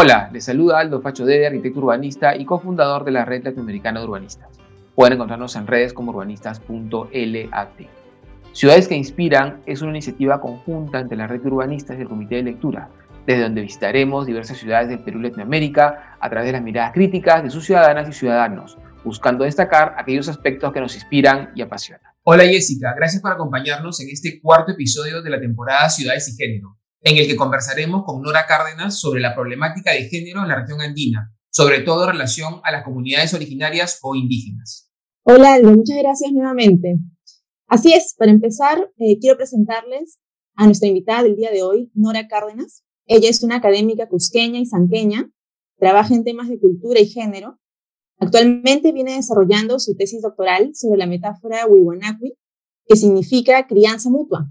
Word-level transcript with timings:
Hola, 0.00 0.30
les 0.32 0.44
saluda 0.44 0.78
Aldo 0.78 1.00
Facho 1.00 1.26
Dede, 1.26 1.48
arquitecto 1.48 1.80
urbanista 1.80 2.36
y 2.36 2.44
cofundador 2.44 3.04
de 3.04 3.10
la 3.10 3.24
Red 3.24 3.42
Latinoamericana 3.42 3.98
de 3.98 4.06
Urbanistas. 4.06 4.48
Pueden 4.94 5.14
encontrarnos 5.14 5.56
en 5.56 5.66
redes 5.66 5.92
como 5.92 6.12
urbanistas.lat. 6.12 7.80
Ciudades 8.52 8.86
que 8.86 8.94
Inspiran 8.94 9.60
es 9.66 9.82
una 9.82 9.90
iniciativa 9.90 10.40
conjunta 10.40 11.00
entre 11.00 11.18
la 11.18 11.26
Red 11.26 11.40
de 11.40 11.48
Urbanistas 11.48 11.98
y 11.98 12.02
el 12.02 12.08
Comité 12.08 12.36
de 12.36 12.44
Lectura, 12.44 12.90
desde 13.26 13.42
donde 13.42 13.62
visitaremos 13.62 14.24
diversas 14.24 14.58
ciudades 14.58 14.88
del 14.88 15.00
Perú 15.00 15.18
y 15.18 15.24
Latinoamérica 15.24 16.16
a 16.20 16.30
través 16.30 16.46
de 16.46 16.52
las 16.52 16.62
miradas 16.62 16.92
críticas 16.92 17.42
de 17.42 17.50
sus 17.50 17.66
ciudadanas 17.66 18.08
y 18.08 18.12
ciudadanos, 18.12 18.78
buscando 19.02 19.42
destacar 19.42 19.96
aquellos 19.98 20.28
aspectos 20.28 20.72
que 20.72 20.80
nos 20.80 20.94
inspiran 20.94 21.50
y 21.56 21.62
apasionan. 21.62 22.12
Hola 22.22 22.44
Jessica, 22.44 22.94
gracias 22.96 23.20
por 23.20 23.32
acompañarnos 23.32 24.00
en 24.00 24.10
este 24.10 24.40
cuarto 24.40 24.70
episodio 24.70 25.22
de 25.22 25.30
la 25.30 25.40
temporada 25.40 25.88
Ciudades 25.88 26.28
y 26.28 26.36
Género 26.36 26.77
en 27.00 27.16
el 27.16 27.26
que 27.26 27.36
conversaremos 27.36 28.04
con 28.04 28.22
Nora 28.22 28.46
Cárdenas 28.46 29.00
sobre 29.00 29.20
la 29.20 29.34
problemática 29.34 29.92
de 29.92 30.08
género 30.08 30.42
en 30.42 30.48
la 30.48 30.60
región 30.60 30.80
andina, 30.80 31.32
sobre 31.50 31.80
todo 31.80 32.04
en 32.04 32.12
relación 32.12 32.60
a 32.64 32.72
las 32.72 32.84
comunidades 32.84 33.34
originarias 33.34 33.98
o 34.02 34.14
indígenas. 34.14 34.90
Hola 35.22 35.54
Aldo, 35.54 35.70
muchas 35.72 35.98
gracias 35.98 36.32
nuevamente. 36.32 36.98
Así 37.66 37.92
es, 37.92 38.14
para 38.18 38.30
empezar, 38.30 38.90
eh, 38.96 39.18
quiero 39.20 39.36
presentarles 39.36 40.18
a 40.56 40.64
nuestra 40.64 40.88
invitada 40.88 41.22
del 41.22 41.36
día 41.36 41.50
de 41.50 41.62
hoy, 41.62 41.90
Nora 41.94 42.26
Cárdenas. 42.26 42.82
Ella 43.06 43.28
es 43.28 43.42
una 43.42 43.56
académica 43.56 44.08
cusqueña 44.08 44.58
y 44.58 44.66
sanqueña, 44.66 45.30
trabaja 45.78 46.14
en 46.14 46.24
temas 46.24 46.48
de 46.48 46.58
cultura 46.58 46.98
y 47.00 47.06
género. 47.06 47.58
Actualmente 48.18 48.92
viene 48.92 49.14
desarrollando 49.14 49.78
su 49.78 49.96
tesis 49.96 50.22
doctoral 50.22 50.70
sobre 50.74 50.98
la 50.98 51.06
metáfora 51.06 51.66
Wiwanakwi, 51.66 52.34
que 52.86 52.96
significa 52.96 53.66
crianza 53.66 54.10
mutua, 54.10 54.50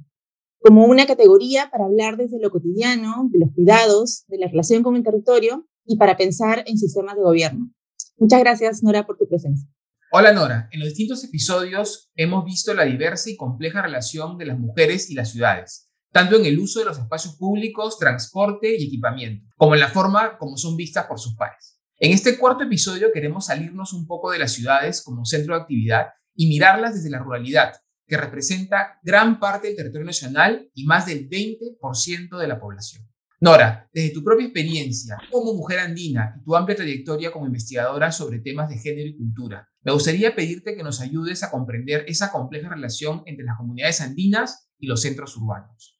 como 0.59 0.85
una 0.85 1.05
categoría 1.05 1.69
para 1.71 1.85
hablar 1.85 2.17
desde 2.17 2.39
lo 2.39 2.49
cotidiano, 2.49 3.29
de 3.31 3.39
los 3.39 3.49
cuidados, 3.53 4.25
de 4.27 4.37
la 4.39 4.47
relación 4.47 4.83
con 4.83 4.95
el 4.95 5.03
territorio 5.03 5.67
y 5.85 5.97
para 5.97 6.17
pensar 6.17 6.63
en 6.67 6.77
sistemas 6.77 7.15
de 7.15 7.23
gobierno. 7.23 7.71
Muchas 8.17 8.39
gracias, 8.39 8.83
Nora, 8.83 9.05
por 9.05 9.17
tu 9.17 9.27
presencia. 9.27 9.69
Hola, 10.11 10.33
Nora. 10.33 10.69
En 10.71 10.79
los 10.79 10.89
distintos 10.89 11.23
episodios 11.23 12.09
hemos 12.15 12.45
visto 12.45 12.73
la 12.73 12.85
diversa 12.85 13.29
y 13.29 13.35
compleja 13.35 13.81
relación 13.81 14.37
de 14.37 14.45
las 14.45 14.57
mujeres 14.57 15.09
y 15.09 15.15
las 15.15 15.31
ciudades, 15.31 15.89
tanto 16.11 16.37
en 16.37 16.45
el 16.45 16.59
uso 16.59 16.79
de 16.79 16.85
los 16.85 16.97
espacios 16.97 17.35
públicos, 17.35 17.99
transporte 17.99 18.75
y 18.77 18.85
equipamiento, 18.85 19.47
como 19.57 19.75
en 19.75 19.81
la 19.81 19.89
forma 19.89 20.37
como 20.37 20.57
son 20.57 20.75
vistas 20.75 21.05
por 21.07 21.19
sus 21.19 21.35
pares. 21.35 21.79
En 21.99 22.11
este 22.11 22.37
cuarto 22.37 22.63
episodio 22.63 23.11
queremos 23.13 23.47
salirnos 23.47 23.91
un 23.91 24.07
poco 24.07 24.31
de 24.31 24.39
las 24.39 24.53
ciudades 24.53 25.01
como 25.03 25.25
centro 25.25 25.55
de 25.55 25.61
actividad 25.61 26.07
y 26.35 26.47
mirarlas 26.47 26.95
desde 26.95 27.09
la 27.09 27.19
ruralidad, 27.19 27.73
que 28.07 28.17
representa 28.17 28.99
gran 29.03 29.39
parte 29.39 29.67
del 29.67 29.75
territorio 29.75 30.05
nacional 30.05 30.69
y 30.73 30.85
más 30.85 31.05
del 31.05 31.29
20% 31.29 32.37
de 32.37 32.47
la 32.47 32.59
población. 32.59 33.07
Nora, 33.39 33.87
desde 33.93 34.13
tu 34.13 34.23
propia 34.23 34.45
experiencia 34.45 35.17
como 35.31 35.53
mujer 35.53 35.79
andina 35.79 36.35
y 36.39 36.43
tu 36.43 36.55
amplia 36.55 36.75
trayectoria 36.75 37.31
como 37.31 37.45
investigadora 37.45 38.11
sobre 38.11 38.39
temas 38.39 38.69
de 38.69 38.79
género 38.79 39.09
y 39.09 39.17
cultura, 39.17 39.69
me 39.83 39.91
gustaría 39.91 40.35
pedirte 40.35 40.75
que 40.75 40.81
nos 40.81 41.01
ayudes 41.01 41.43
a 41.43 41.51
comprender 41.51 42.03
esa 42.07 42.31
compleja 42.31 42.69
relación 42.69 43.21
entre 43.27 43.45
las 43.45 43.57
comunidades 43.57 44.01
andinas 44.01 44.71
y 44.79 44.87
los 44.87 45.01
centros 45.01 45.37
urbanos. 45.37 45.99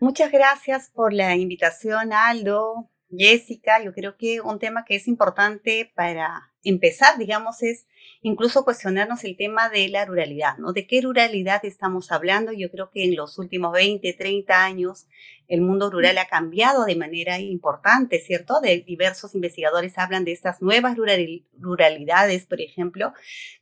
Muchas 0.00 0.30
gracias 0.30 0.90
por 0.94 1.12
la 1.12 1.36
invitación, 1.36 2.12
Aldo, 2.12 2.90
Jessica. 3.10 3.82
Yo 3.82 3.92
creo 3.92 4.16
que 4.16 4.40
un 4.40 4.58
tema 4.60 4.84
que 4.84 4.96
es 4.96 5.08
importante 5.08 5.92
para 5.96 6.51
empezar, 6.64 7.18
digamos, 7.18 7.62
es 7.62 7.86
incluso 8.22 8.64
cuestionarnos 8.64 9.24
el 9.24 9.36
tema 9.36 9.68
de 9.68 9.88
la 9.88 10.04
ruralidad, 10.04 10.56
¿no? 10.58 10.72
¿De 10.72 10.86
qué 10.86 11.00
ruralidad 11.00 11.64
estamos 11.64 12.12
hablando? 12.12 12.52
Yo 12.52 12.70
creo 12.70 12.90
que 12.90 13.04
en 13.04 13.16
los 13.16 13.38
últimos 13.38 13.72
20, 13.72 14.12
30 14.12 14.64
años 14.64 15.06
el 15.48 15.60
mundo 15.60 15.90
rural 15.90 16.16
ha 16.18 16.28
cambiado 16.28 16.84
de 16.84 16.96
manera 16.96 17.38
importante, 17.38 18.20
¿cierto? 18.20 18.60
De 18.60 18.80
diversos 18.86 19.34
investigadores 19.34 19.98
hablan 19.98 20.24
de 20.24 20.32
estas 20.32 20.62
nuevas 20.62 20.96
ruralidades, 20.96 22.46
por 22.46 22.60
ejemplo, 22.60 23.12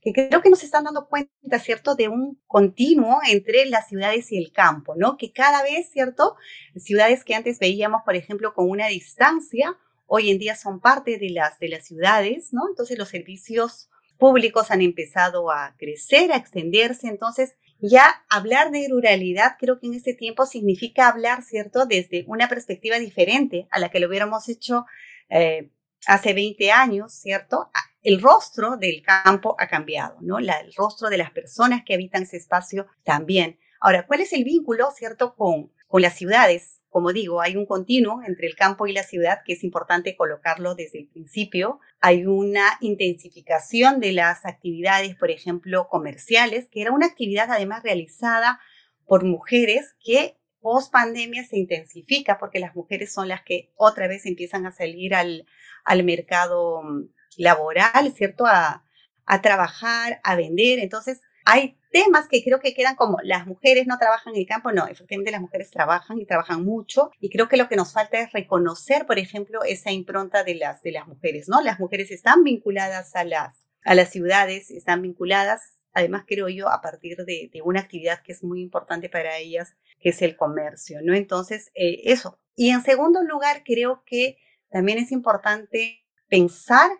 que 0.03 0.12
creo 0.12 0.42
que 0.42 0.50
nos 0.50 0.62
están 0.62 0.84
dando 0.84 1.08
cuenta, 1.08 1.58
¿cierto? 1.58 1.94
De 1.94 2.08
un 2.08 2.41
continuo 2.47 3.19
entre 3.28 3.64
las 3.66 3.88
ciudades 3.88 4.30
y 4.30 4.38
el 4.38 4.53
campo, 4.53 4.94
¿no? 4.97 5.16
Que 5.16 5.32
cada 5.32 5.62
vez, 5.62 5.91
¿cierto? 5.91 6.36
Ciudades 6.76 7.24
que 7.24 7.34
antes 7.34 7.58
veíamos, 7.58 8.03
por 8.04 8.14
ejemplo, 8.14 8.54
con 8.54 8.69
una 8.70 8.86
distancia, 8.86 9.76
hoy 10.12 10.28
en 10.31 10.38
día 10.38 10.56
son 10.56 10.81
parte 10.81 11.19
de 11.19 11.31
las, 11.31 11.60
de 11.60 11.69
las 11.69 11.87
ciudades, 11.87 12.53
¿no? 12.53 12.62
Entonces 12.69 12.98
los 12.98 13.09
servicios 13.09 13.88
públicos 14.19 14.72
han 14.72 14.82
empezado 14.82 15.53
a 15.53 15.76
crecer, 15.78 16.32
a 16.32 16.37
extenderse. 16.37 17.06
Entonces, 17.06 17.56
ya 17.78 18.25
hablar 18.28 18.72
de 18.72 18.88
ruralidad 18.91 19.53
creo 19.59 19.78
que 19.78 19.87
en 19.87 19.94
este 19.94 20.12
tiempo 20.12 20.47
significa 20.47 21.09
hablar, 21.09 21.43
¿cierto?, 21.44 21.87
desde 21.87 22.25
una 22.26 22.48
perspectiva 22.48 22.98
diferente 22.98 23.69
a 23.71 23.78
la 23.78 23.88
que 23.88 24.00
lo 24.00 24.09
hubiéramos 24.09 24.48
hecho 24.48 24.84
eh, 25.28 25.71
hace 26.06 26.34
20 26.34 26.72
años, 26.72 27.12
¿cierto? 27.12 27.71
El 28.03 28.21
rostro 28.21 28.77
del 28.77 29.03
campo 29.03 29.54
ha 29.60 29.69
cambiado, 29.69 30.16
¿no? 30.22 30.38
el 30.38 30.50
rostro 30.77 31.09
de 31.09 31.19
las 31.19 31.31
personas 31.31 31.82
que 31.87 31.94
habitan 31.94 32.25
ese 32.25 32.37
espacio 32.37 32.88
también. 33.04 33.60
Ahora, 33.81 34.09
¿cuál 34.09 34.22
es 34.22 34.32
el 34.32 34.42
vínculo, 34.42 34.91
¿cierto?, 34.91 35.37
con, 35.37 35.71
con 35.90 36.02
las 36.02 36.14
ciudades? 36.14 36.84
Como 36.88 37.12
digo, 37.12 37.40
hay 37.40 37.56
un 37.56 37.66
continuo 37.66 38.22
entre 38.24 38.46
el 38.46 38.54
campo 38.54 38.86
y 38.86 38.92
la 38.92 39.02
ciudad 39.02 39.40
que 39.44 39.54
es 39.54 39.64
importante 39.64 40.16
colocarlo 40.16 40.76
desde 40.76 41.00
el 41.00 41.08
principio. 41.08 41.80
Hay 42.00 42.26
una 42.26 42.78
intensificación 42.80 43.98
de 43.98 44.12
las 44.12 44.46
actividades, 44.46 45.16
por 45.16 45.32
ejemplo, 45.32 45.88
comerciales, 45.88 46.68
que 46.70 46.82
era 46.82 46.92
una 46.92 47.06
actividad 47.06 47.50
además 47.50 47.82
realizada 47.82 48.60
por 49.04 49.24
mujeres 49.24 49.94
que 50.04 50.36
post 50.60 50.92
pandemia 50.92 51.44
se 51.44 51.58
intensifica 51.58 52.38
porque 52.38 52.60
las 52.60 52.76
mujeres 52.76 53.12
son 53.12 53.26
las 53.26 53.42
que 53.42 53.72
otra 53.74 54.06
vez 54.06 54.26
empiezan 54.26 54.66
a 54.66 54.72
salir 54.72 55.14
al, 55.14 55.46
al 55.84 56.04
mercado 56.04 56.82
mm, 56.82 57.08
laboral, 57.36 58.12
¿cierto? 58.14 58.46
A, 58.46 58.84
a 59.26 59.42
trabajar, 59.42 60.20
a 60.22 60.36
vender. 60.36 60.78
Entonces, 60.78 61.20
hay 61.44 61.79
temas 61.90 62.28
que 62.28 62.42
creo 62.42 62.60
que 62.60 62.74
quedan 62.74 62.96
como 62.96 63.18
las 63.22 63.46
mujeres 63.46 63.86
no 63.86 63.98
trabajan 63.98 64.34
en 64.34 64.40
el 64.40 64.46
campo, 64.46 64.72
no, 64.72 64.86
efectivamente 64.86 65.30
las 65.30 65.40
mujeres 65.40 65.70
trabajan 65.70 66.18
y 66.18 66.26
trabajan 66.26 66.64
mucho 66.64 67.10
y 67.20 67.30
creo 67.30 67.48
que 67.48 67.56
lo 67.56 67.68
que 67.68 67.76
nos 67.76 67.92
falta 67.92 68.20
es 68.20 68.32
reconocer, 68.32 69.06
por 69.06 69.18
ejemplo, 69.18 69.62
esa 69.64 69.90
impronta 69.90 70.44
de 70.44 70.54
las, 70.54 70.82
de 70.82 70.92
las 70.92 71.06
mujeres, 71.06 71.48
¿no? 71.48 71.60
Las 71.60 71.80
mujeres 71.80 72.10
están 72.10 72.44
vinculadas 72.44 73.14
a 73.16 73.24
las, 73.24 73.66
a 73.84 73.94
las 73.94 74.10
ciudades, 74.10 74.70
están 74.70 75.02
vinculadas, 75.02 75.60
además 75.92 76.24
creo 76.26 76.48
yo, 76.48 76.68
a 76.68 76.80
partir 76.80 77.16
de, 77.18 77.50
una 77.64 77.80
actividad 77.80 78.22
que 78.22 78.32
es 78.32 78.44
muy 78.44 78.60
importante 78.62 79.08
para 79.08 79.36
ellas, 79.38 79.76
que 79.98 80.10
es 80.10 80.22
el 80.22 80.36
comercio, 80.36 81.00
¿no? 81.02 81.14
Entonces, 81.14 81.70
eh, 81.74 82.02
eso. 82.04 82.38
Y 82.54 82.70
en 82.70 82.82
segundo 82.82 83.22
lugar, 83.22 83.62
creo 83.64 84.02
que 84.06 84.36
también 84.70 84.98
es 84.98 85.12
importante 85.12 86.06
pensar 86.28 86.90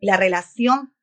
la 0.00 0.16
relación 0.16 0.94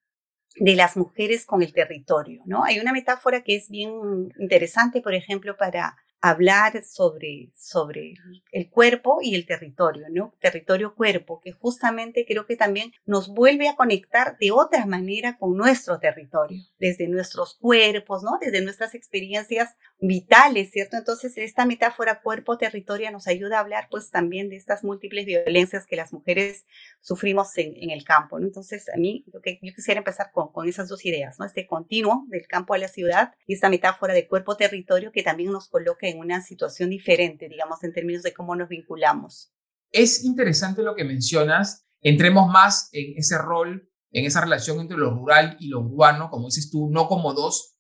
de 0.55 0.75
las 0.75 0.97
mujeres 0.97 1.45
con 1.45 1.61
el 1.61 1.73
territorio, 1.73 2.41
¿no? 2.45 2.63
Hay 2.63 2.79
una 2.79 2.93
metáfora 2.93 3.43
que 3.43 3.55
es 3.55 3.69
bien 3.69 4.33
interesante, 4.39 5.01
por 5.01 5.13
ejemplo, 5.13 5.57
para 5.57 5.95
hablar 6.21 6.83
sobre, 6.83 7.51
sobre 7.55 8.13
el 8.51 8.69
cuerpo 8.69 9.19
y 9.21 9.35
el 9.35 9.45
territorio, 9.45 10.07
¿no? 10.09 10.33
Territorio-cuerpo, 10.39 11.39
que 11.41 11.51
justamente 11.53 12.25
creo 12.27 12.45
que 12.45 12.57
también 12.57 12.91
nos 13.05 13.29
vuelve 13.29 13.69
a 13.69 13.75
conectar 13.75 14.37
de 14.37 14.51
otra 14.51 14.85
manera 14.85 15.37
con 15.37 15.55
nuestro 15.55 15.99
territorio, 15.99 16.61
desde 16.77 17.07
nuestros 17.07 17.55
cuerpos, 17.55 18.23
¿no? 18.23 18.37
Desde 18.41 18.61
nuestras 18.61 18.95
experiencias 18.95 19.75
vitales, 19.99 20.71
¿cierto? 20.71 20.97
Entonces, 20.97 21.37
esta 21.37 21.65
metáfora 21.65 22.21
cuerpo-territorio 22.21 23.11
nos 23.11 23.27
ayuda 23.27 23.57
a 23.57 23.61
hablar, 23.61 23.87
pues, 23.89 24.11
también 24.11 24.49
de 24.49 24.57
estas 24.57 24.83
múltiples 24.83 25.25
violencias 25.25 25.85
que 25.87 25.95
las 25.95 26.11
mujeres 26.11 26.65
sufrimos 26.99 27.57
en, 27.57 27.75
en 27.77 27.91
el 27.91 28.03
campo, 28.03 28.39
¿no? 28.39 28.45
Entonces, 28.45 28.89
a 28.93 28.97
mí, 28.97 29.25
yo, 29.33 29.39
yo 29.43 29.73
quisiera 29.73 29.99
empezar 29.99 30.31
con, 30.33 30.51
con 30.51 30.67
esas 30.67 30.89
dos 30.89 31.05
ideas, 31.05 31.39
¿no? 31.39 31.45
Este 31.45 31.65
continuo 31.65 32.25
del 32.27 32.45
campo 32.47 32.73
a 32.73 32.77
la 32.77 32.89
ciudad 32.89 33.33
y 33.47 33.53
esta 33.53 33.69
metáfora 33.69 34.13
de 34.13 34.27
cuerpo-territorio 34.27 35.13
que 35.13 35.23
también 35.23 35.51
nos 35.51 35.69
coloca 35.69 36.08
en 36.09 36.19
una 36.19 36.41
situación 36.41 36.89
diferente, 36.89 37.47
digamos, 37.47 37.83
en 37.83 37.93
términos 37.93 38.23
de 38.23 38.33
cómo 38.33 38.55
nos 38.55 38.69
vinculamos. 38.69 39.51
Es 39.91 40.23
interesante 40.23 40.83
lo 40.83 40.95
que 40.95 41.03
mencionas. 41.03 41.85
Entremos 42.01 42.49
más 42.49 42.89
en 42.91 43.17
ese 43.17 43.37
rol, 43.37 43.89
en 44.11 44.25
esa 44.25 44.41
relación 44.41 44.79
entre 44.79 44.97
lo 44.97 45.11
rural 45.11 45.57
y 45.59 45.67
lo 45.67 45.81
urbano, 45.81 46.29
como 46.29 46.47
dices 46.47 46.69
tú, 46.69 46.89
no 46.89 47.07
como 47.07 47.33
dos, 47.33 47.75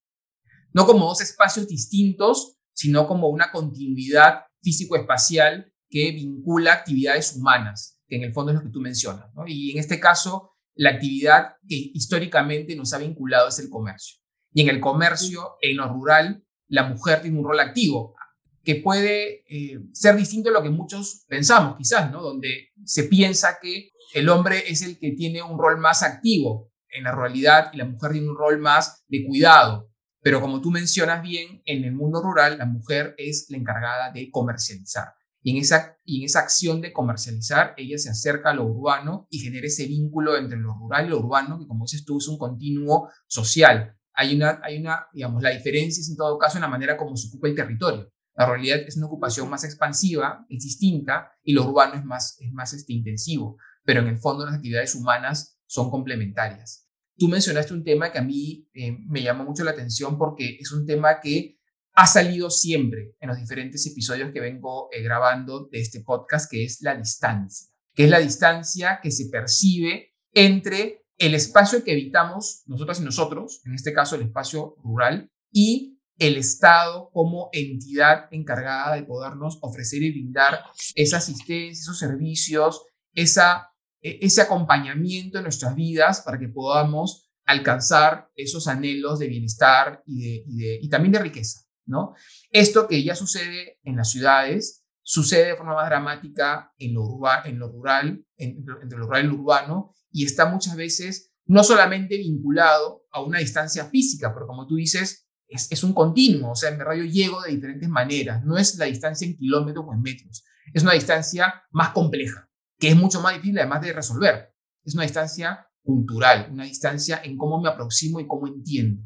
no 0.73 0.85
como 0.85 1.05
dos 1.05 1.21
espacios 1.21 1.67
distintos, 1.67 2.57
sino 2.73 3.07
como 3.07 3.27
una 3.29 3.51
continuidad 3.51 4.43
físico-espacial 4.61 5.73
que 5.89 6.11
vincula 6.11 6.73
actividades 6.73 7.35
humanas, 7.35 7.99
que 8.07 8.17
en 8.17 8.23
el 8.23 8.33
fondo 8.33 8.51
es 8.51 8.57
lo 8.57 8.63
que 8.63 8.71
tú 8.71 8.79
mencionas. 8.79 9.25
Y 9.47 9.71
en 9.71 9.79
este 9.79 9.99
caso, 9.99 10.53
la 10.75 10.91
actividad 10.91 11.55
que 11.67 11.91
históricamente 11.93 12.75
nos 12.75 12.93
ha 12.93 12.99
vinculado 12.99 13.49
es 13.49 13.59
el 13.59 13.69
comercio. 13.69 14.19
Y 14.53 14.61
en 14.61 14.69
el 14.69 14.79
comercio, 14.79 15.55
en 15.61 15.77
lo 15.77 15.87
rural, 15.89 16.43
la 16.67 16.83
mujer 16.83 17.21
tiene 17.21 17.37
un 17.37 17.45
rol 17.45 17.59
activo 17.59 18.15
que 18.63 18.75
puede 18.75 19.43
eh, 19.49 19.79
ser 19.93 20.15
distinto 20.15 20.49
a 20.49 20.53
lo 20.53 20.63
que 20.63 20.69
muchos 20.69 21.25
pensamos, 21.27 21.75
quizás, 21.77 22.11
¿no? 22.11 22.21
Donde 22.21 22.69
se 22.83 23.03
piensa 23.03 23.57
que 23.61 23.91
el 24.13 24.29
hombre 24.29 24.63
es 24.67 24.81
el 24.81 24.97
que 24.99 25.11
tiene 25.11 25.41
un 25.41 25.57
rol 25.57 25.79
más 25.79 26.03
activo 26.03 26.71
en 26.89 27.03
la 27.03 27.15
realidad 27.15 27.71
y 27.73 27.77
la 27.77 27.85
mujer 27.85 28.11
tiene 28.11 28.29
un 28.29 28.37
rol 28.37 28.59
más 28.59 29.03
de 29.07 29.25
cuidado. 29.25 29.89
Pero 30.21 30.41
como 30.41 30.59
tú 30.61 30.71
mencionas 30.71 31.21
bien, 31.21 31.61
en 31.65 31.83
el 31.83 31.93
mundo 31.93 32.21
rural 32.21 32.57
la 32.57 32.65
mujer 32.65 33.15
es 33.17 33.47
la 33.49 33.57
encargada 33.57 34.11
de 34.11 34.29
comercializar. 34.29 35.13
Y 35.41 35.51
en, 35.51 35.57
esa, 35.57 35.95
y 36.03 36.19
en 36.19 36.25
esa 36.25 36.39
acción 36.39 36.81
de 36.81 36.91
comercializar, 36.91 37.73
ella 37.77 37.97
se 37.97 38.09
acerca 38.09 38.49
a 38.49 38.53
lo 38.53 38.65
urbano 38.65 39.27
y 39.29 39.39
genera 39.39 39.67
ese 39.67 39.87
vínculo 39.87 40.35
entre 40.35 40.57
lo 40.57 40.73
rural 40.73 41.05
y 41.05 41.09
lo 41.09 41.19
urbano, 41.19 41.57
que 41.57 41.65
como 41.65 41.85
dices 41.85 42.03
tú, 42.03 42.17
es 42.17 42.27
un 42.27 42.37
continuo 42.37 43.09
social. 43.25 43.95
Hay 44.13 44.35
una, 44.35 44.59
hay 44.61 44.79
una, 44.79 45.07
digamos, 45.13 45.41
la 45.41 45.51
diferencia 45.51 46.01
es 46.01 46.09
en 46.09 46.17
todo 46.17 46.37
caso 46.37 46.57
en 46.57 46.63
la 46.63 46.67
manera 46.67 46.97
como 46.97 47.15
se 47.15 47.29
ocupa 47.29 47.47
el 47.47 47.55
territorio. 47.55 48.11
La 48.39 48.45
realidad 48.45 48.79
es 48.87 48.95
una 48.95 49.07
ocupación 49.07 49.49
más 49.49 49.65
expansiva, 49.65 50.45
es 50.47 50.63
distinta, 50.63 51.33
y 51.43 51.51
lo 51.51 51.65
urbano 51.65 51.95
es 51.95 52.05
más, 52.05 52.37
es 52.39 52.53
más 52.53 52.71
este, 52.71 52.93
intensivo, 52.93 53.57
pero 53.83 53.99
en 53.99 54.07
el 54.07 54.17
fondo 54.17 54.45
las 54.45 54.55
actividades 54.55 54.95
humanas 54.95 55.59
son 55.65 55.91
complementarias. 55.91 56.87
Tú 57.17 57.27
mencionaste 57.27 57.73
un 57.73 57.83
tema 57.83 58.13
que 58.13 58.17
a 58.17 58.21
mí 58.21 58.65
eh, 58.73 58.97
me 59.09 59.21
llama 59.21 59.43
mucho 59.43 59.65
la 59.65 59.71
atención 59.71 60.17
porque 60.17 60.57
es 60.57 60.71
un 60.71 60.85
tema 60.85 61.19
que 61.19 61.59
ha 61.91 62.07
salido 62.07 62.49
siempre 62.49 63.13
en 63.19 63.27
los 63.27 63.37
diferentes 63.37 63.85
episodios 63.85 64.31
que 64.31 64.39
vengo 64.39 64.87
eh, 64.93 65.03
grabando 65.03 65.67
de 65.69 65.81
este 65.81 65.99
podcast, 65.99 66.49
que 66.49 66.63
es 66.63 66.81
la 66.81 66.95
distancia, 66.95 67.67
que 67.93 68.05
es 68.05 68.09
la 68.09 68.19
distancia 68.19 69.01
que 69.03 69.11
se 69.11 69.25
percibe 69.29 70.15
entre 70.31 71.03
el 71.17 71.35
espacio 71.35 71.83
que 71.83 71.91
habitamos 71.91 72.63
nosotras 72.67 73.01
y 73.01 73.03
nosotros, 73.03 73.59
en 73.65 73.73
este 73.73 73.91
caso 73.91 74.15
el 74.15 74.21
espacio 74.21 74.77
rural, 74.81 75.29
y 75.51 75.98
el 76.19 76.37
Estado 76.37 77.09
como 77.11 77.49
entidad 77.53 78.27
encargada 78.31 78.95
de 78.95 79.03
podernos 79.03 79.57
ofrecer 79.61 80.03
y 80.03 80.11
brindar 80.11 80.59
esa 80.95 81.17
asistencia, 81.17 81.81
esos 81.81 81.97
servicios, 81.97 82.83
esa, 83.13 83.69
e, 84.01 84.19
ese 84.21 84.41
acompañamiento 84.41 85.37
en 85.37 85.45
nuestras 85.45 85.75
vidas 85.75 86.21
para 86.21 86.37
que 86.37 86.49
podamos 86.49 87.29
alcanzar 87.45 88.29
esos 88.35 88.67
anhelos 88.67 89.17
de 89.17 89.27
bienestar 89.27 90.03
y, 90.05 90.45
de, 90.45 90.79
y 90.81 90.89
también 90.89 91.13
de 91.13 91.19
riqueza. 91.19 91.61
¿no? 91.85 92.13
Esto 92.51 92.87
que 92.87 93.03
ya 93.03 93.15
sucede 93.15 93.79
en 93.83 93.95
las 93.95 94.11
ciudades, 94.11 94.85
sucede 95.01 95.47
de 95.47 95.55
forma 95.55 95.73
más 95.73 95.89
dramática 95.89 96.71
en 96.77 96.93
lo, 96.93 97.19
en 97.45 97.57
lo 97.57 97.69
rural, 97.69 98.23
entre 98.37 98.97
lo 98.97 99.07
rural 99.07 99.25
y 99.25 99.27
lo 99.27 99.35
urbano, 99.35 99.95
y 100.11 100.25
está 100.25 100.45
muchas 100.45 100.75
veces 100.75 101.31
no 101.45 101.63
solamente 101.63 102.17
vinculado 102.17 103.07
a 103.11 103.23
una 103.23 103.39
distancia 103.39 103.85
física, 103.85 104.31
pero 104.33 104.45
como 104.45 104.67
tú 104.67 104.75
dices, 104.75 105.28
es, 105.49 105.83
un 105.83 105.93
continuo, 105.93 106.51
o 106.51 106.55
sea, 106.55 106.69
en 106.69 106.77
verdad 106.77 106.93
yo 106.93 107.03
llego 107.03 107.41
de 107.41 107.51
diferentes 107.51 107.89
maneras, 107.89 108.43
no 108.45 108.57
es 108.57 108.77
la 108.77 108.85
distancia 108.85 109.27
en 109.27 109.35
kilómetros 109.35 109.85
o 109.87 109.93
en 109.93 110.01
metros, 110.01 110.45
es 110.73 110.83
una 110.83 110.93
distancia 110.93 111.63
más 111.71 111.89
compleja, 111.89 112.49
que 112.77 112.89
es 112.89 112.95
mucho 112.95 113.21
más 113.21 113.33
difícil 113.33 113.57
además 113.59 113.81
de 113.81 113.93
resolver, 113.93 114.53
es 114.83 114.93
una 114.93 115.03
distancia 115.03 115.67
cultural, 115.81 116.49
una 116.51 116.65
distancia 116.65 117.21
en 117.23 117.37
cómo 117.37 117.59
me 117.59 117.69
aproximo 117.69 118.19
y 118.19 118.27
cómo 118.27 118.47
entiendo. 118.47 119.01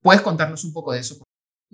¿Puedes 0.00 0.22
contarnos 0.22 0.64
un 0.64 0.72
poco 0.72 0.92
de 0.92 1.00
eso? 1.00 1.16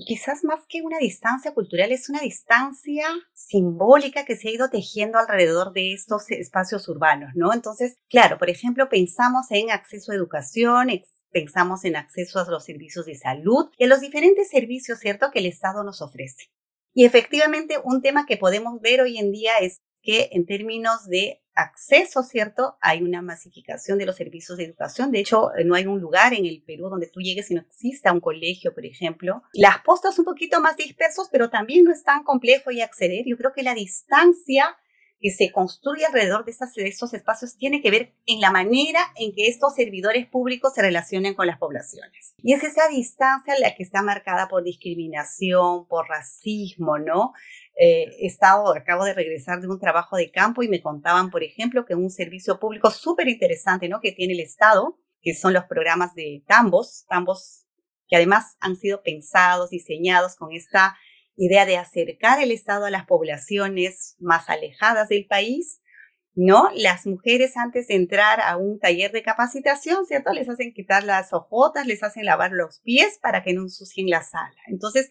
quizás 0.07 0.45
más 0.45 0.61
que 0.69 0.83
una 0.83 0.99
distancia 0.99 1.53
cultural, 1.55 1.93
es 1.93 2.09
una 2.09 2.21
distancia 2.21 3.07
simbólica 3.33 4.25
que 4.25 4.37
se 4.37 4.49
ha 4.49 4.53
ido 4.53 4.71
tejiendo 4.71 5.19
alrededor 5.19 5.73
de 5.73 5.93
estos 5.93 6.31
espacios 6.31 6.89
urbanos, 6.89 7.31
¿no? 7.35 7.53
Entonces, 7.53 7.99
claro, 8.09 8.39
por 8.39 8.51
ejemplo, 8.51 8.89
pensamos 8.89 9.47
en 9.51 9.71
acceso 9.71 10.13
a 10.13 10.15
educación, 10.15 10.91
pensamos 11.33 11.85
en 11.85 11.97
acceso 11.97 12.39
a 12.39 12.51
los 12.51 12.65
servicios 12.65 13.07
de 13.07 13.15
salud 13.15 13.71
y 13.79 13.85
a 13.85 13.89
los 13.89 14.01
diferentes 14.01 14.49
servicios, 14.51 14.99
¿cierto?, 14.99 15.31
que 15.33 15.41
el 15.41 15.47
Estado 15.47 15.83
nos 15.83 16.03
ofrece. 16.03 16.51
Y 16.95 17.05
efectivamente, 17.05 17.77
un 17.83 18.03
tema 18.03 18.27
que 18.27 18.37
podemos 18.37 18.81
ver 18.81 19.01
hoy 19.01 19.19
en 19.19 19.33
día 19.33 19.53
es 19.61 19.79
que 20.03 20.29
en 20.33 20.47
términos 20.47 21.07
de 21.09 21.43
acceso, 21.55 22.23
¿cierto? 22.23 22.77
Hay 22.81 23.03
una 23.03 23.23
masificación 23.23 23.99
de 23.99 24.07
los 24.07 24.17
servicios 24.17 24.59
de 24.59 24.65
educación. 24.65 25.11
De 25.11 25.21
hecho, 25.21 25.55
eh, 25.55 25.65
no 25.65 25.75
hay 25.75 25.87
un 25.87 26.01
lugar 26.01 26.35
en 26.35 26.47
el 26.47 26.63
Perú 26.63 26.89
donde 26.89 27.09
tú 27.09 27.21
llegues 27.21 27.51
y 27.51 27.55
no 27.55 27.61
exista 27.61 28.13
un 28.13 28.21
colegio, 28.21 28.75
por 28.75 28.85
ejemplo. 28.85 29.43
Las 29.53 29.83
postas 29.83 30.19
un 30.19 30.25
poquito 30.25 30.61
más 30.61 30.77
dispersos, 30.77 31.29
pero 31.31 31.51
también 31.51 31.85
no 31.85 31.93
es 31.93 32.03
tan 32.03 32.25
complejo 32.25 32.71
y 32.71 32.81
acceder. 32.81 33.25
Yo 33.27 33.37
creo 33.37 33.53
que 33.53 33.63
la 33.63 33.75
distancia 33.75 34.77
que 35.23 35.31
se 35.31 35.53
construye 35.53 36.05
alrededor 36.05 36.45
de, 36.45 36.51
esas, 36.51 36.77
estos 36.77 37.15
espacios 37.15 37.57
tiene 37.57 37.81
que 37.81 37.93
ver 37.93 38.13
en 38.27 38.41
la 38.41 38.51
manera 38.51 38.99
en 39.15 39.33
que 39.33 39.47
estos 39.47 39.77
servidores 39.77 40.27
públicos 40.27 40.75
se 40.75 40.83
relacionan 40.83 41.35
con 41.35 41.47
las 41.47 41.59
poblaciones. 41.59 42.35
Y 42.39 42.53
es 42.55 42.65
esa 42.65 42.89
distancia 42.89 43.55
la 43.61 43.77
que 43.77 43.85
está 43.85 44.03
marcada 44.03 44.49
por 44.49 44.65
discriminación, 44.65 45.87
por 45.87 46.09
racismo, 46.09 46.99
¿no? 46.99 47.33
Eh, 47.77 48.11
he 48.21 48.27
estado, 48.27 48.75
acabo 48.75 49.05
de 49.05 49.15
regresar 49.15 49.61
de 49.61 49.69
un 49.69 49.79
trabajo 49.79 50.17
de 50.17 50.33
campo 50.33 50.65
y 50.65 50.69
me 50.69 50.83
contaban, 50.83 51.31
por 51.31 51.45
ejemplo, 51.45 51.87
que 51.87 51.95
un 51.95 52.11
servicio 52.11 52.59
público 52.59 52.91
súper 52.91 53.29
interesante, 53.29 53.89
¿no? 53.89 54.01
Que 54.01 54.11
tiene 54.11 54.35
el 54.35 54.41
Estado, 54.41 54.99
que 55.23 55.35
son 55.35 55.53
los 55.53 55.65
programas 55.67 56.17
de 56.17 56.43
tambos, 56.49 57.07
tambos 57.09 57.65
que 58.09 58.17
además 58.17 58.57
han 58.59 58.75
sido 58.75 59.03
pensados, 59.05 59.71
diseñados 59.71 60.35
con 60.35 60.53
esta 60.53 60.97
idea 61.37 61.67
de 61.67 61.77
acercar 61.77 62.43
el 62.43 62.51
Estado 62.51 62.85
a 62.85 62.91
las 62.91 63.07
poblaciones 63.07 64.17
más 64.19 64.49
alejadas 64.49 65.09
del 65.09 65.27
país, 65.27 65.81
¿no? 66.35 66.71
Las 66.75 67.07
mujeres 67.07 67.57
antes 67.57 67.89
de 67.89 67.95
entrar 67.95 68.41
a 68.41 68.57
un 68.57 68.79
taller 68.79 69.13
de 69.13 69.23
capacitación, 69.23 70.07
¿cierto? 70.07 70.33
Les 70.33 70.49
hacen 70.49 70.73
quitar 70.73 71.05
las 71.05 71.33
ojotas, 71.33 71.87
les 71.87 72.03
hacen 72.03 72.25
lavar 72.25 72.53
los 72.53 72.81
pies 72.81 73.19
para 73.21 73.43
que 73.43 73.53
no 73.53 73.63
ensucien 73.63 74.09
la 74.09 74.23
sala. 74.23 74.57
Entonces, 74.67 75.11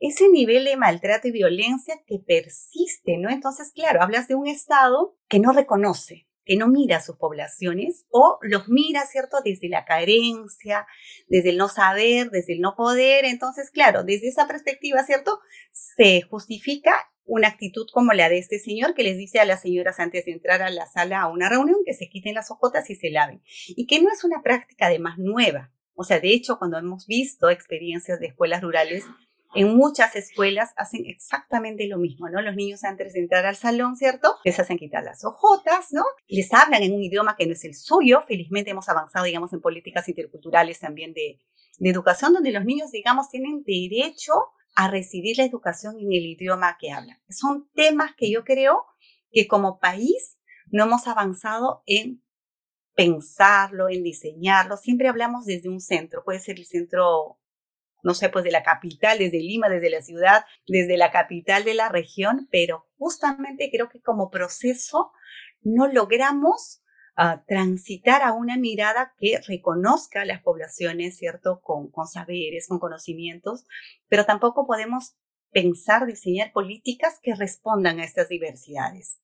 ese 0.00 0.28
nivel 0.28 0.64
de 0.64 0.76
maltrato 0.76 1.28
y 1.28 1.32
violencia 1.32 1.96
que 2.06 2.18
persiste, 2.18 3.18
¿no? 3.18 3.30
Entonces, 3.30 3.72
claro, 3.74 4.02
hablas 4.02 4.28
de 4.28 4.34
un 4.34 4.46
Estado 4.46 5.16
que 5.28 5.40
no 5.40 5.52
reconoce, 5.52 6.26
que 6.44 6.56
no 6.56 6.68
mira 6.68 6.98
a 6.98 7.02
sus 7.02 7.16
poblaciones 7.16 8.06
o 8.10 8.38
los 8.42 8.68
mira, 8.68 9.06
¿cierto? 9.06 9.38
Desde 9.44 9.68
la 9.68 9.84
carencia, 9.84 10.86
desde 11.28 11.50
el 11.50 11.56
no 11.56 11.68
saber, 11.68 12.30
desde 12.30 12.54
el 12.54 12.60
no 12.60 12.74
poder. 12.76 13.24
Entonces, 13.24 13.70
claro, 13.70 14.04
desde 14.04 14.28
esa 14.28 14.46
perspectiva, 14.46 15.02
¿cierto? 15.04 15.40
Se 15.70 16.22
justifica 16.22 16.94
una 17.24 17.48
actitud 17.48 17.86
como 17.92 18.12
la 18.12 18.28
de 18.28 18.38
este 18.38 18.58
señor 18.58 18.94
que 18.94 19.04
les 19.04 19.16
dice 19.16 19.38
a 19.38 19.44
las 19.44 19.62
señoras 19.62 20.00
antes 20.00 20.24
de 20.24 20.32
entrar 20.32 20.62
a 20.62 20.70
la 20.70 20.86
sala 20.86 21.22
a 21.22 21.28
una 21.28 21.48
reunión 21.48 21.78
que 21.86 21.94
se 21.94 22.08
quiten 22.08 22.34
las 22.34 22.50
ojotas 22.50 22.90
y 22.90 22.96
se 22.96 23.10
laven. 23.10 23.42
Y 23.68 23.86
que 23.86 24.02
no 24.02 24.10
es 24.12 24.24
una 24.24 24.42
práctica 24.42 24.86
además 24.86 25.18
nueva. 25.18 25.72
O 25.94 26.04
sea, 26.04 26.20
de 26.20 26.32
hecho, 26.32 26.58
cuando 26.58 26.78
hemos 26.78 27.06
visto 27.06 27.50
experiencias 27.50 28.18
de 28.18 28.26
escuelas 28.26 28.62
rurales, 28.62 29.04
en 29.54 29.76
muchas 29.76 30.16
escuelas 30.16 30.72
hacen 30.76 31.04
exactamente 31.06 31.86
lo 31.86 31.98
mismo, 31.98 32.28
¿no? 32.28 32.40
Los 32.40 32.56
niños 32.56 32.84
antes 32.84 33.12
de 33.12 33.20
entrar 33.20 33.44
al 33.46 33.56
salón, 33.56 33.96
¿cierto? 33.96 34.36
Les 34.44 34.58
hacen 34.58 34.78
quitar 34.78 35.04
las 35.04 35.24
ojotas, 35.24 35.88
¿no? 35.92 36.04
Les 36.28 36.52
hablan 36.52 36.82
en 36.82 36.94
un 36.94 37.02
idioma 37.02 37.36
que 37.36 37.46
no 37.46 37.52
es 37.52 37.64
el 37.64 37.74
suyo. 37.74 38.22
Felizmente 38.26 38.70
hemos 38.70 38.88
avanzado, 38.88 39.24
digamos, 39.24 39.52
en 39.52 39.60
políticas 39.60 40.08
interculturales 40.08 40.80
también 40.80 41.12
de, 41.12 41.40
de 41.78 41.90
educación, 41.90 42.32
donde 42.32 42.52
los 42.52 42.64
niños, 42.64 42.90
digamos, 42.90 43.28
tienen 43.30 43.62
derecho 43.64 44.32
a 44.74 44.88
recibir 44.88 45.36
la 45.36 45.44
educación 45.44 45.96
en 45.98 46.12
el 46.12 46.24
idioma 46.26 46.76
que 46.80 46.90
hablan. 46.90 47.18
Son 47.28 47.68
temas 47.74 48.12
que 48.16 48.30
yo 48.30 48.44
creo 48.44 48.84
que 49.30 49.46
como 49.46 49.78
país 49.78 50.38
no 50.70 50.84
hemos 50.84 51.06
avanzado 51.06 51.82
en 51.86 52.22
pensarlo, 52.94 53.88
en 53.88 54.02
diseñarlo. 54.02 54.76
Siempre 54.76 55.08
hablamos 55.08 55.44
desde 55.44 55.68
un 55.68 55.80
centro, 55.80 56.24
puede 56.24 56.40
ser 56.40 56.58
el 56.58 56.66
centro 56.66 57.38
no 58.02 58.14
sé, 58.14 58.28
pues 58.28 58.44
de 58.44 58.50
la 58.50 58.62
capital, 58.62 59.18
desde 59.18 59.38
Lima, 59.38 59.68
desde 59.68 59.90
la 59.90 60.02
ciudad, 60.02 60.44
desde 60.66 60.96
la 60.96 61.10
capital 61.10 61.64
de 61.64 61.74
la 61.74 61.88
región, 61.88 62.48
pero 62.50 62.88
justamente 62.96 63.70
creo 63.72 63.88
que 63.88 64.00
como 64.00 64.30
proceso 64.30 65.12
no 65.60 65.86
logramos 65.86 66.82
ah, 67.16 67.44
transitar 67.46 68.22
a 68.22 68.32
una 68.32 68.56
mirada 68.56 69.14
que 69.18 69.40
reconozca 69.46 70.22
a 70.22 70.24
las 70.24 70.42
poblaciones, 70.42 71.16
¿cierto? 71.16 71.60
Con, 71.62 71.90
con 71.90 72.06
saberes, 72.06 72.66
con 72.68 72.78
conocimientos, 72.78 73.66
pero 74.08 74.24
tampoco 74.24 74.66
podemos 74.66 75.16
pensar, 75.52 76.06
diseñar 76.06 76.52
políticas 76.52 77.20
que 77.22 77.34
respondan 77.34 78.00
a 78.00 78.04
estas 78.04 78.28
diversidades. 78.28 79.20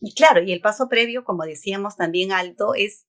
Y 0.00 0.14
claro, 0.14 0.42
y 0.42 0.52
el 0.52 0.60
paso 0.60 0.88
previo, 0.88 1.24
como 1.24 1.44
decíamos 1.44 1.96
también 1.96 2.32
alto, 2.32 2.74
es 2.74 3.05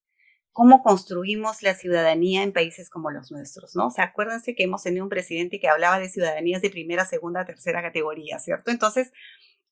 cómo 0.58 0.82
construimos 0.82 1.62
la 1.62 1.76
ciudadanía 1.76 2.42
en 2.42 2.52
países 2.52 2.90
como 2.90 3.12
los 3.12 3.32
nuestros, 3.32 3.76
¿no? 3.76 3.86
O 3.86 3.92
sea, 3.92 4.06
acuérdense 4.06 4.56
que 4.56 4.64
hemos 4.64 4.82
tenido 4.82 5.04
un 5.04 5.10
presidente 5.10 5.60
que 5.60 5.70
hablaba 5.70 6.00
de 6.00 6.10
ciudadanías 6.10 6.64
de 6.64 6.72
primera, 6.72 7.06
segunda, 7.06 7.46
tercera 7.46 7.84
categoría, 7.84 8.40
¿cierto? 8.40 8.72
Entonces, 8.72 9.12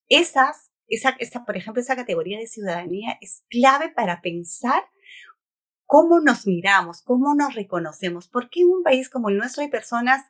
esas, 0.09 0.71
esa, 0.87 1.15
esa, 1.17 1.43
por 1.43 1.57
ejemplo, 1.57 1.81
esa 1.81 1.95
categoría 1.95 2.37
de 2.37 2.45
ciudadanía 2.45 3.17
es 3.19 3.45
clave 3.49 3.89
para 3.89 4.21
pensar 4.21 4.83
cómo 5.87 6.19
nos 6.19 6.45
miramos, 6.45 7.01
cómo 7.01 7.33
nos 7.33 7.55
reconocemos. 7.55 8.27
¿Por 8.27 8.51
qué 8.51 8.59
en 8.59 8.67
un 8.67 8.83
país 8.83 9.09
como 9.09 9.29
el 9.29 9.37
nuestro 9.37 9.63
hay 9.63 9.69
personas 9.69 10.23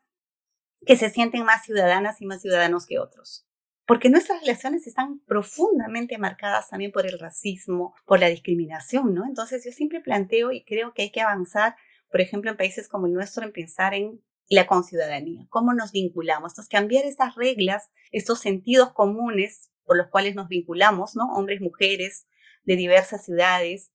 que 0.85 0.95
se 0.95 1.09
sienten 1.09 1.43
más 1.43 1.65
ciudadanas 1.65 2.21
y 2.21 2.27
más 2.27 2.41
ciudadanos 2.41 2.85
que 2.85 2.97
otros? 2.97 3.45
Porque 3.85 4.09
nuestras 4.09 4.41
relaciones 4.41 4.87
están 4.87 5.19
profundamente 5.27 6.17
marcadas 6.17 6.69
también 6.69 6.91
por 6.91 7.05
el 7.05 7.19
racismo, 7.19 7.93
por 8.05 8.19
la 8.19 8.29
discriminación, 8.29 9.13
¿no? 9.13 9.25
Entonces 9.25 9.63
yo 9.63 9.71
siempre 9.71 10.01
planteo 10.01 10.51
y 10.51 10.63
creo 10.63 10.93
que 10.93 11.03
hay 11.03 11.11
que 11.11 11.21
avanzar, 11.21 11.75
por 12.09 12.21
ejemplo, 12.21 12.49
en 12.49 12.57
países 12.57 12.87
como 12.87 13.05
el 13.05 13.13
nuestro, 13.13 13.43
en 13.43 13.51
pensar 13.51 13.93
en 13.93 14.21
la 14.47 14.67
conciudadanía, 14.67 15.47
cómo 15.49 15.73
nos 15.73 15.91
vinculamos, 15.91 16.51
entonces 16.51 16.69
cambiar 16.69 17.05
estas 17.05 17.35
reglas, 17.35 17.91
estos 18.11 18.39
sentidos 18.39 18.93
comunes 18.93 19.71
por 19.85 19.97
los 19.97 20.07
cuales 20.07 20.35
nos 20.35 20.47
vinculamos, 20.47 21.15
¿no? 21.15 21.25
Hombres, 21.33 21.61
mujeres 21.61 22.27
de 22.63 22.75
diversas 22.75 23.25
ciudades, 23.25 23.91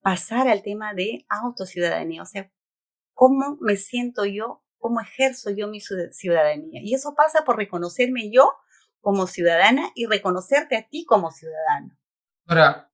pasar 0.00 0.48
al 0.48 0.62
tema 0.62 0.94
de 0.94 1.26
autociudadanía, 1.28 2.22
o 2.22 2.26
sea, 2.26 2.50
cómo 3.12 3.58
me 3.60 3.76
siento 3.76 4.24
yo, 4.24 4.62
cómo 4.78 5.00
ejerzo 5.00 5.50
yo 5.50 5.68
mi 5.68 5.80
ciudadanía. 5.80 6.80
Y 6.82 6.94
eso 6.94 7.14
pasa 7.14 7.44
por 7.44 7.56
reconocerme 7.56 8.30
yo 8.30 8.52
como 9.00 9.26
ciudadana 9.26 9.90
y 9.94 10.06
reconocerte 10.06 10.76
a 10.76 10.86
ti 10.88 11.04
como 11.04 11.30
ciudadano. 11.30 11.96
Ahora, 12.46 12.92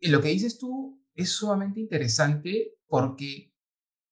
lo 0.00 0.20
que 0.20 0.28
dices 0.28 0.58
tú 0.58 1.02
es 1.14 1.30
sumamente 1.30 1.80
interesante 1.80 2.74
porque 2.86 3.52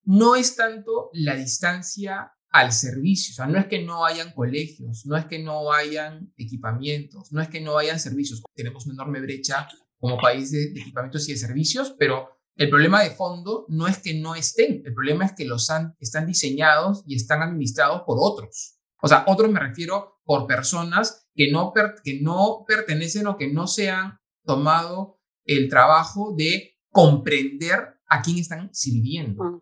no 0.03 0.35
es 0.35 0.55
tanto 0.55 1.09
la 1.13 1.35
distancia 1.35 2.33
al 2.51 2.71
servicio, 2.71 3.33
o 3.33 3.35
sea, 3.35 3.45
no 3.45 3.59
es 3.59 3.67
que 3.67 3.83
no 3.83 4.05
hayan 4.05 4.31
colegios, 4.33 5.05
no 5.05 5.15
es 5.15 5.25
que 5.25 5.39
no 5.39 5.71
hayan 5.71 6.33
equipamientos, 6.35 7.31
no 7.31 7.41
es 7.41 7.47
que 7.47 7.61
no 7.61 7.77
hayan 7.77 7.99
servicios, 7.99 8.41
tenemos 8.55 8.85
una 8.87 8.95
enorme 8.95 9.21
brecha 9.21 9.67
como 9.99 10.17
país 10.17 10.51
de, 10.51 10.63
equipamientos 10.71 11.29
y 11.29 11.33
de 11.33 11.37
servicios, 11.37 11.95
pero 11.99 12.29
el 12.55 12.69
problema 12.69 13.03
de 13.03 13.11
fondo 13.11 13.65
no 13.69 13.87
es 13.87 13.99
que 13.99 14.15
no 14.15 14.35
estén, 14.35 14.81
el 14.83 14.93
problema 14.93 15.25
es 15.25 15.33
que 15.33 15.45
los 15.45 15.69
han, 15.69 15.95
están 15.99 16.25
diseñados 16.25 17.03
y 17.05 17.15
están 17.15 17.43
administrados 17.43 18.01
por 18.05 18.17
otros. 18.19 18.79
O 19.01 19.07
sea, 19.07 19.23
otros 19.27 19.51
me 19.51 19.59
refiero 19.59 20.19
por 20.25 20.47
personas 20.47 21.18
que 21.35 21.51
no, 21.51 21.73
que 22.03 22.19
no 22.21 22.63
pertenecen 22.67 23.27
o 23.27 23.37
que 23.37 23.51
no 23.51 23.67
se 23.67 23.89
han 23.89 24.19
tomado 24.43 25.19
el 25.45 25.69
trabajo 25.69 26.33
de 26.37 26.77
comprender 26.89 27.99
a 28.07 28.21
quién 28.21 28.37
están 28.37 28.69
sirviendo. 28.73 29.43
Mm. 29.43 29.61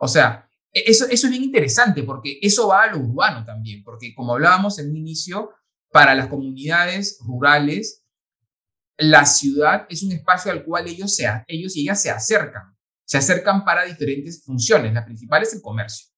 O 0.00 0.08
sea, 0.08 0.48
e, 0.72 0.84
eso, 0.86 1.06
eso 1.08 1.26
es 1.26 1.30
bien 1.30 1.44
interesante 1.44 2.02
porque 2.02 2.38
eso 2.42 2.68
va 2.68 2.84
a 2.84 2.92
lo 2.92 2.98
urbano 2.98 3.44
también, 3.44 3.82
porque 3.82 4.14
como 4.14 4.34
hablábamos 4.34 4.78
en 4.78 4.90
un 4.90 4.96
inicio, 4.96 5.50
para 5.94 6.16
las 6.16 6.26
comunidades 6.26 7.20
rurales, 7.24 8.04
la 8.96 9.24
ciudad 9.26 9.86
es 9.88 10.02
un 10.02 10.10
espacio 10.10 10.50
al 10.50 10.64
cual 10.64 10.88
ellos, 10.88 11.14
se, 11.14 11.24
ellos 11.46 11.76
y 11.76 11.82
ellas 11.82 12.02
se 12.02 12.10
acercan. 12.10 12.76
Se 13.04 13.18
acercan 13.18 13.64
para 13.64 13.84
diferentes 13.84 14.42
funciones. 14.44 14.92
La 14.92 15.04
principal 15.04 15.44
es 15.44 15.54
el 15.54 15.62
comercio, 15.62 16.08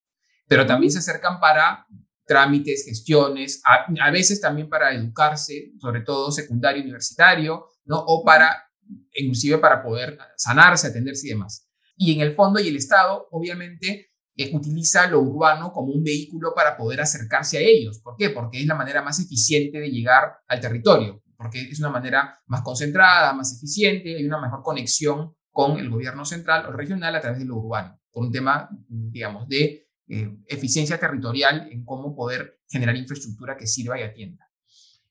pero 0.48 0.64
también 0.64 0.90
se 0.90 1.00
acercan 1.00 1.40
para 1.40 1.86
trámites, 2.26 2.84
gestiones, 2.84 3.62
a, 3.64 4.10
veces 4.10 4.40
también 4.40 4.68
para 4.68 4.92
educarse, 4.92 5.72
sobre 5.80 6.00
todo 6.00 6.32
secundario, 6.32 6.82
universitario, 6.82 7.66
¿no? 7.84 7.98
O 7.98 8.24
para, 8.24 8.68
inclusive 9.14 9.58
para 9.58 9.82
poder 9.82 10.18
sanarse, 10.36 10.88
atenderse 10.88 11.28
y 11.28 11.30
demás. 11.30 11.68
Y 11.96 12.12
en 12.12 12.20
el 12.20 12.34
fondo 12.34 12.60
y 12.60 12.68
el 12.68 12.76
Estado, 12.76 13.28
obviamente, 13.30 14.10
eh, 14.36 14.50
utiliza 14.52 15.06
lo 15.06 15.20
urbano 15.20 15.72
como 15.72 15.92
un 15.92 16.02
vehículo 16.02 16.52
para 16.54 16.76
poder 16.76 17.00
acercarse 17.00 17.58
a 17.58 17.60
ellos. 17.60 18.00
¿Por 18.00 18.16
qué? 18.16 18.30
Porque 18.30 18.60
es 18.60 18.66
la 18.66 18.74
manera 18.74 19.02
más 19.02 19.18
eficiente 19.18 19.78
de 19.78 19.88
llegar 19.88 20.34
al 20.46 20.60
territorio, 20.60 21.22
porque 21.38 21.62
es 21.62 21.78
una 21.78 21.90
manera 21.90 22.36
más 22.46 22.62
concentrada, 22.62 23.32
más 23.32 23.56
eficiente, 23.56 24.16
hay 24.16 24.26
una 24.26 24.40
mejor 24.40 24.62
conexión 24.62 25.34
con 25.50 25.78
el 25.78 25.88
gobierno 25.88 26.24
central 26.26 26.66
o 26.66 26.72
regional 26.72 27.14
a 27.14 27.20
través 27.20 27.38
de 27.38 27.46
lo 27.46 27.56
urbano, 27.56 27.98
por 28.10 28.26
un 28.26 28.32
tema, 28.32 28.68
digamos, 28.88 29.48
de 29.48 29.85
eh, 30.08 30.36
eficiencia 30.46 30.98
territorial 30.98 31.68
en 31.70 31.84
cómo 31.84 32.14
poder 32.14 32.60
generar 32.68 32.96
infraestructura 32.96 33.56
que 33.56 33.66
sirva 33.66 33.98
y 33.98 34.04
atienda. 34.04 34.48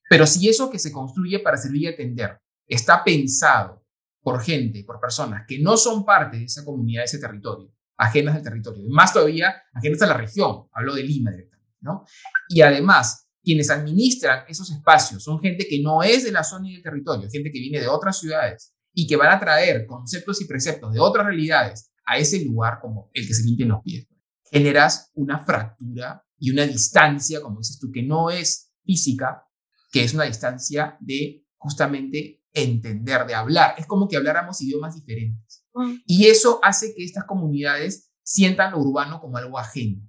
Pero 0.09 0.25
si 0.25 0.47
eso 0.47 0.69
que 0.69 0.79
se 0.79 0.91
construye 0.91 1.39
para 1.39 1.57
servir 1.57 1.81
y 1.81 1.87
atender 1.87 2.39
está 2.65 3.03
pensado 3.03 3.83
por 4.21 4.41
gente, 4.41 4.85
por 4.85 5.01
personas 5.01 5.43
que 5.47 5.59
no 5.59 5.75
son 5.75 6.05
parte 6.05 6.37
de 6.37 6.45
esa 6.45 6.63
comunidad, 6.63 7.01
de 7.01 7.05
ese 7.05 7.19
territorio, 7.19 7.73
ajenas 7.97 8.35
al 8.35 8.43
territorio, 8.43 8.85
y 8.85 8.89
más 8.89 9.11
todavía 9.11 9.53
ajenas 9.73 10.01
a 10.01 10.07
la 10.07 10.13
región, 10.13 10.67
hablo 10.71 10.95
de 10.95 11.03
Lima 11.03 11.31
directamente, 11.31 11.75
¿no? 11.81 12.05
Y 12.47 12.61
además, 12.61 13.27
quienes 13.43 13.69
administran 13.69 14.45
esos 14.47 14.71
espacios 14.71 15.23
son 15.23 15.41
gente 15.41 15.67
que 15.67 15.81
no 15.81 16.03
es 16.03 16.23
de 16.23 16.31
la 16.31 16.43
zona 16.43 16.69
y 16.69 16.73
del 16.73 16.83
territorio, 16.83 17.29
gente 17.29 17.51
que 17.51 17.59
viene 17.59 17.81
de 17.81 17.87
otras 17.87 18.17
ciudades 18.17 18.73
y 18.93 19.05
que 19.07 19.17
van 19.17 19.31
a 19.35 19.39
traer 19.39 19.85
conceptos 19.85 20.41
y 20.41 20.45
preceptos 20.45 20.93
de 20.93 20.99
otras 21.01 21.25
realidades 21.25 21.91
a 22.05 22.17
ese 22.17 22.43
lugar 22.45 22.79
como 22.81 23.09
el 23.13 23.27
que 23.27 23.33
se 23.33 23.43
limpien 23.43 23.69
los 23.69 23.81
pies 23.83 24.07
generas 24.51 25.11
una 25.15 25.43
fractura 25.43 26.23
y 26.37 26.51
una 26.51 26.63
distancia, 26.63 27.41
como 27.41 27.59
dices 27.59 27.79
tú, 27.79 27.91
que 27.91 28.03
no 28.03 28.29
es 28.29 28.71
física, 28.83 29.43
que 29.91 30.03
es 30.03 30.13
una 30.13 30.25
distancia 30.25 30.97
de 30.99 31.45
justamente 31.57 32.43
entender, 32.53 33.25
de 33.25 33.35
hablar. 33.35 33.75
Es 33.77 33.85
como 33.85 34.07
que 34.07 34.17
habláramos 34.17 34.61
idiomas 34.61 34.95
diferentes. 34.95 35.65
Mm. 35.73 35.95
Y 36.05 36.27
eso 36.27 36.59
hace 36.63 36.93
que 36.95 37.03
estas 37.03 37.25
comunidades 37.25 38.11
sientan 38.23 38.71
lo 38.71 38.79
urbano 38.79 39.19
como 39.19 39.37
algo 39.37 39.59
ajeno. 39.59 40.01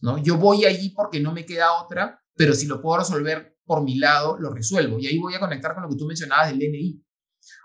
¿no? 0.00 0.18
Yo 0.18 0.36
voy 0.36 0.64
allí 0.64 0.90
porque 0.90 1.20
no 1.20 1.32
me 1.32 1.46
queda 1.46 1.80
otra, 1.82 2.20
pero 2.34 2.54
si 2.54 2.66
lo 2.66 2.80
puedo 2.82 2.98
resolver 2.98 3.56
por 3.64 3.82
mi 3.82 3.96
lado, 3.96 4.36
lo 4.38 4.52
resuelvo. 4.52 4.98
Y 4.98 5.06
ahí 5.06 5.18
voy 5.18 5.34
a 5.34 5.40
conectar 5.40 5.74
con 5.74 5.84
lo 5.84 5.88
que 5.88 5.96
tú 5.96 6.06
mencionabas 6.06 6.48
del 6.48 6.58
DNI. 6.58 7.02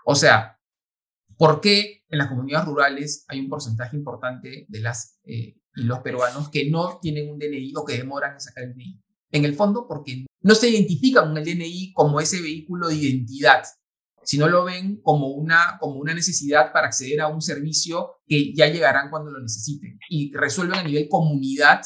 O 0.06 0.14
sea, 0.14 0.58
¿por 1.36 1.60
qué 1.60 2.04
en 2.08 2.18
las 2.18 2.28
comunidades 2.28 2.66
rurales 2.66 3.24
hay 3.28 3.40
un 3.40 3.48
porcentaje 3.48 3.96
importante 3.96 4.66
de 4.68 4.80
las 4.80 5.18
eh, 5.24 5.56
y 5.78 5.84
los 5.84 6.00
peruanos 6.00 6.50
que 6.50 6.70
no 6.70 6.98
tienen 7.00 7.30
un 7.30 7.38
DNI 7.38 7.72
o 7.76 7.84
que 7.84 7.96
demoran 7.96 8.34
en 8.34 8.40
sacar 8.40 8.64
el 8.64 8.74
DNI. 8.74 9.00
En 9.30 9.44
el 9.44 9.54
fondo, 9.54 9.86
porque 9.86 10.26
no 10.42 10.54
se 10.54 10.70
identifican 10.70 11.28
con 11.28 11.38
el 11.38 11.44
DNI 11.44 11.92
como 11.92 12.20
ese 12.20 12.40
vehículo 12.40 12.88
de 12.88 12.96
identidad, 12.96 13.62
sino 14.22 14.48
lo 14.48 14.64
ven 14.64 15.00
como 15.02 15.28
una, 15.28 15.78
como 15.80 16.00
una 16.00 16.14
necesidad 16.14 16.72
para 16.72 16.88
acceder 16.88 17.20
a 17.20 17.28
un 17.28 17.40
servicio 17.40 18.20
que 18.26 18.52
ya 18.54 18.66
llegarán 18.66 19.10
cuando 19.10 19.30
lo 19.30 19.40
necesiten 19.40 19.98
y 20.08 20.32
resuelven 20.34 20.80
a 20.80 20.82
nivel 20.82 21.08
comunidad 21.08 21.80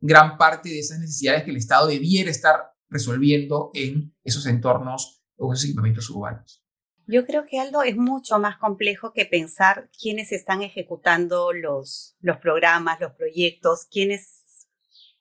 gran 0.00 0.38
parte 0.38 0.68
de 0.68 0.78
esas 0.78 1.00
necesidades 1.00 1.44
que 1.44 1.50
el 1.50 1.56
Estado 1.56 1.88
debiera 1.88 2.30
estar 2.30 2.56
resolviendo 2.88 3.70
en 3.74 4.14
esos 4.22 4.46
entornos 4.46 5.22
o 5.36 5.52
esos 5.52 5.66
equipamientos 5.66 6.08
urbanos. 6.10 6.64
Yo 7.10 7.24
creo 7.24 7.46
que 7.46 7.58
Aldo 7.58 7.82
es 7.82 7.96
mucho 7.96 8.38
más 8.38 8.58
complejo 8.58 9.14
que 9.14 9.24
pensar 9.24 9.88
quiénes 9.98 10.30
están 10.30 10.60
ejecutando 10.60 11.54
los, 11.54 12.14
los 12.20 12.36
programas, 12.36 13.00
los 13.00 13.12
proyectos, 13.12 13.86
quiénes 13.90 14.44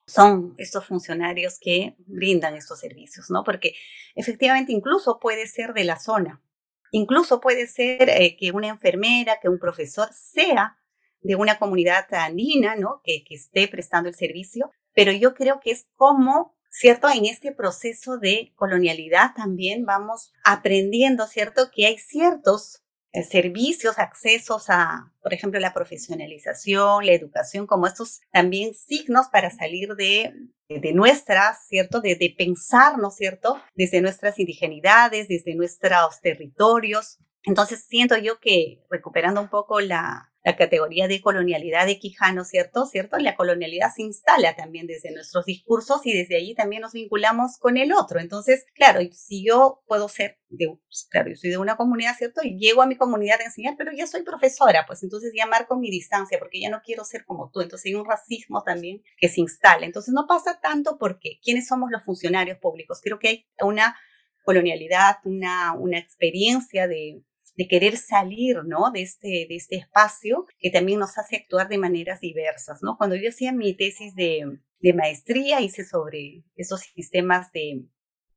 son 0.05 0.53
estos 0.57 0.85
funcionarios 0.85 1.57
que 1.61 1.95
brindan 1.99 2.57
estos 2.57 2.81
servicios, 2.81 3.29
¿no? 3.29 3.45
Porque 3.45 3.73
efectivamente 4.15 4.73
incluso 4.73 5.17
puede 5.21 5.47
ser 5.47 5.73
de 5.73 5.85
la 5.85 5.97
zona, 5.97 6.43
incluso 6.91 7.39
puede 7.39 7.67
ser 7.67 8.09
eh, 8.09 8.35
que 8.37 8.51
una 8.51 8.67
enfermera, 8.67 9.39
que 9.41 9.47
un 9.47 9.57
profesor 9.57 10.09
sea 10.11 10.77
de 11.21 11.37
una 11.37 11.57
comunidad 11.57 12.13
andina, 12.13 12.75
¿no? 12.75 12.99
Que, 13.05 13.23
que 13.23 13.35
esté 13.35 13.69
prestando 13.69 14.09
el 14.09 14.15
servicio, 14.15 14.71
pero 14.93 15.13
yo 15.13 15.33
creo 15.33 15.61
que 15.61 15.71
es 15.71 15.87
como 15.95 16.56
¿cierto? 16.69 17.07
En 17.09 17.25
este 17.25 17.51
proceso 17.51 18.17
de 18.17 18.53
colonialidad 18.55 19.33
también 19.35 19.85
vamos 19.85 20.33
aprendiendo, 20.43 21.27
¿cierto? 21.27 21.69
Que 21.73 21.87
hay 21.87 21.97
ciertos 21.97 22.81
eh, 23.13 23.23
servicios, 23.23 23.99
accesos 23.99 24.69
a, 24.69 25.11
por 25.21 25.33
ejemplo, 25.33 25.59
la 25.59 25.73
profesionalización, 25.73 27.05
la 27.05 27.13
educación, 27.13 27.65
como 27.65 27.87
estos 27.87 28.21
también 28.31 28.73
signos 28.73 29.27
para 29.31 29.49
salir 29.49 29.95
de, 29.95 30.33
de 30.69 30.93
nuestras, 30.93 31.67
¿cierto? 31.67 32.01
De, 32.01 32.15
de 32.15 32.35
pensar, 32.37 32.97
¿no 32.97 33.07
es 33.07 33.15
cierto? 33.15 33.61
Desde 33.75 34.01
nuestras 34.01 34.37
indigenidades, 34.39 35.27
desde 35.27 35.55
nuestros 35.55 36.21
territorios. 36.21 37.17
Entonces 37.47 37.85
siento 37.87 38.17
yo 38.17 38.39
que 38.41 38.83
recuperando 38.89 39.39
un 39.39 39.47
poco 39.47 39.79
la, 39.79 40.33
la 40.43 40.57
categoría 40.57 41.07
de 41.07 41.21
colonialidad 41.21 41.85
de 41.85 41.97
Quijano, 41.97 42.43
¿cierto? 42.43 42.85
¿Cierto? 42.85 43.17
La 43.17 43.37
colonialidad 43.37 43.89
se 43.95 44.01
instala 44.01 44.53
también 44.53 44.85
desde 44.85 45.13
nuestros 45.13 45.45
discursos 45.45 46.05
y 46.05 46.13
desde 46.13 46.35
allí 46.35 46.55
también 46.55 46.81
nos 46.81 46.91
vinculamos 46.91 47.57
con 47.57 47.77
el 47.77 47.93
otro. 47.93 48.19
Entonces, 48.19 48.65
claro, 48.73 48.99
si 49.13 49.45
yo 49.45 49.81
puedo 49.87 50.09
ser 50.09 50.39
de, 50.49 50.77
pues, 50.87 51.07
claro, 51.09 51.29
yo 51.29 51.37
soy 51.37 51.51
de 51.51 51.57
una 51.57 51.77
comunidad, 51.77 52.17
¿cierto? 52.17 52.41
Y 52.43 52.57
llego 52.57 52.81
a 52.81 52.85
mi 52.85 52.97
comunidad 52.97 53.39
a 53.39 53.45
enseñar, 53.45 53.75
pero 53.77 53.93
ya 53.93 54.07
soy 54.07 54.23
profesora, 54.23 54.83
pues 54.85 55.03
entonces 55.03 55.31
ya 55.33 55.45
marco 55.45 55.77
mi 55.77 55.89
distancia 55.89 56.37
porque 56.37 56.59
ya 56.59 56.69
no 56.69 56.81
quiero 56.83 57.05
ser 57.05 57.23
como 57.23 57.49
tú. 57.49 57.61
Entonces 57.61 57.85
hay 57.85 57.95
un 57.95 58.05
racismo 58.05 58.61
también 58.63 59.03
que 59.17 59.29
se 59.29 59.39
instala. 59.39 59.85
Entonces 59.85 60.13
no 60.13 60.27
pasa 60.27 60.59
tanto 60.61 60.97
porque 60.97 61.39
quiénes 61.41 61.67
somos 61.67 61.91
los 61.91 62.03
funcionarios 62.03 62.57
públicos. 62.57 62.99
Creo 63.01 63.19
que 63.19 63.27
hay 63.29 63.47
una 63.61 63.97
colonialidad, 64.43 65.17
una, 65.25 65.73
una 65.73 65.97
experiencia 65.97 66.87
de, 66.87 67.21
de 67.57 67.67
querer 67.67 67.97
salir, 67.97 68.63
¿no? 68.65 68.91
De 68.91 69.01
este, 69.01 69.47
de 69.49 69.55
este 69.55 69.77
espacio 69.77 70.45
que 70.59 70.69
también 70.69 70.99
nos 70.99 71.17
hace 71.17 71.37
actuar 71.37 71.67
de 71.67 71.79
maneras 71.79 72.21
diversas, 72.21 72.79
¿no? 72.83 72.97
Cuando 72.97 73.15
yo 73.15 73.29
hacía 73.29 73.51
mi 73.51 73.75
tesis 73.75 74.13
de, 74.15 74.59
de 74.79 74.93
maestría, 74.93 75.59
hice 75.59 75.83
sobre 75.83 76.43
esos 76.55 76.81
sistemas 76.81 77.51
de, 77.51 77.85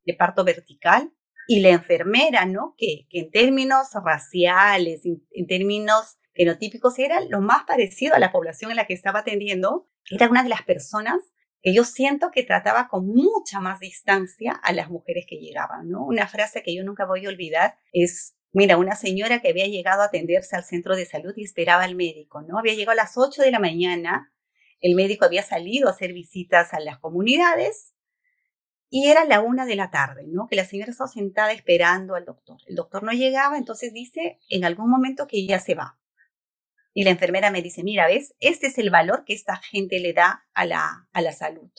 de 0.05 0.13
parto 0.15 0.43
vertical 0.43 1.13
y 1.47 1.59
la 1.59 1.69
enfermera, 1.69 2.45
¿no? 2.45 2.73
Que, 2.77 3.05
en 3.11 3.29
términos 3.29 3.89
raciales, 4.03 5.05
en, 5.05 5.23
en, 5.31 5.45
términos 5.45 6.17
fenotípicos, 6.33 6.97
era 6.97 7.21
lo 7.21 7.41
más 7.41 7.63
parecido 7.65 8.15
a 8.15 8.19
la 8.19 8.31
población 8.31 8.71
en 8.71 8.77
la 8.77 8.87
que 8.87 8.95
estaba 8.95 9.19
atendiendo, 9.19 9.87
era 10.09 10.29
una 10.29 10.41
de 10.41 10.49
las 10.49 10.63
personas 10.63 11.17
que 11.61 11.75
yo 11.75 11.83
siento 11.83 12.31
que 12.31 12.41
trataba 12.41 12.87
con 12.87 13.05
mucha 13.05 13.59
más 13.59 13.79
distancia 13.79 14.53
a 14.63 14.73
las 14.73 14.89
mujeres 14.89 15.25
que 15.29 15.37
llegaban, 15.37 15.89
¿no? 15.89 16.03
Una 16.03 16.27
frase 16.27 16.63
que 16.63 16.75
yo 16.75 16.83
nunca 16.83 17.05
voy 17.05 17.27
a 17.27 17.29
olvidar 17.29 17.75
es 17.93 18.35
Mira, 18.53 18.77
una 18.77 18.95
señora 18.95 19.41
que 19.41 19.49
había 19.49 19.67
llegado 19.67 20.01
a 20.01 20.05
atenderse 20.05 20.55
al 20.55 20.65
centro 20.65 20.95
de 20.95 21.05
salud 21.05 21.33
y 21.37 21.43
esperaba 21.43 21.83
al 21.83 21.95
médico, 21.95 22.41
¿no? 22.41 22.59
Había 22.59 22.73
llegado 22.73 22.91
a 22.91 23.03
las 23.03 23.17
8 23.17 23.41
de 23.41 23.51
la 23.51 23.59
mañana, 23.59 24.33
el 24.81 24.95
médico 24.95 25.25
había 25.25 25.43
salido 25.43 25.87
a 25.87 25.91
hacer 25.91 26.11
visitas 26.11 26.73
a 26.73 26.79
las 26.79 26.99
comunidades 26.99 27.93
y 28.89 29.07
era 29.07 29.23
la 29.23 29.39
una 29.39 29.65
de 29.65 29.77
la 29.77 29.89
tarde, 29.89 30.25
¿no? 30.27 30.47
Que 30.49 30.57
la 30.57 30.65
señora 30.65 30.91
estaba 30.91 31.07
sentada 31.07 31.53
esperando 31.53 32.15
al 32.15 32.25
doctor. 32.25 32.57
El 32.67 32.75
doctor 32.75 33.03
no 33.03 33.13
llegaba, 33.13 33.57
entonces 33.57 33.93
dice 33.93 34.39
en 34.49 34.65
algún 34.65 34.89
momento 34.89 35.27
que 35.27 35.45
ya 35.47 35.59
se 35.59 35.75
va. 35.75 35.97
Y 36.93 37.05
la 37.05 37.11
enfermera 37.11 37.51
me 37.51 37.61
dice, 37.61 37.83
mira, 37.83 38.07
¿ves? 38.07 38.35
Este 38.41 38.67
es 38.67 38.77
el 38.77 38.89
valor 38.89 39.23
que 39.23 39.33
esta 39.33 39.55
gente 39.55 39.99
le 39.99 40.11
da 40.11 40.45
a 40.53 40.65
la, 40.65 41.07
a 41.13 41.21
la 41.21 41.31
salud. 41.31 41.71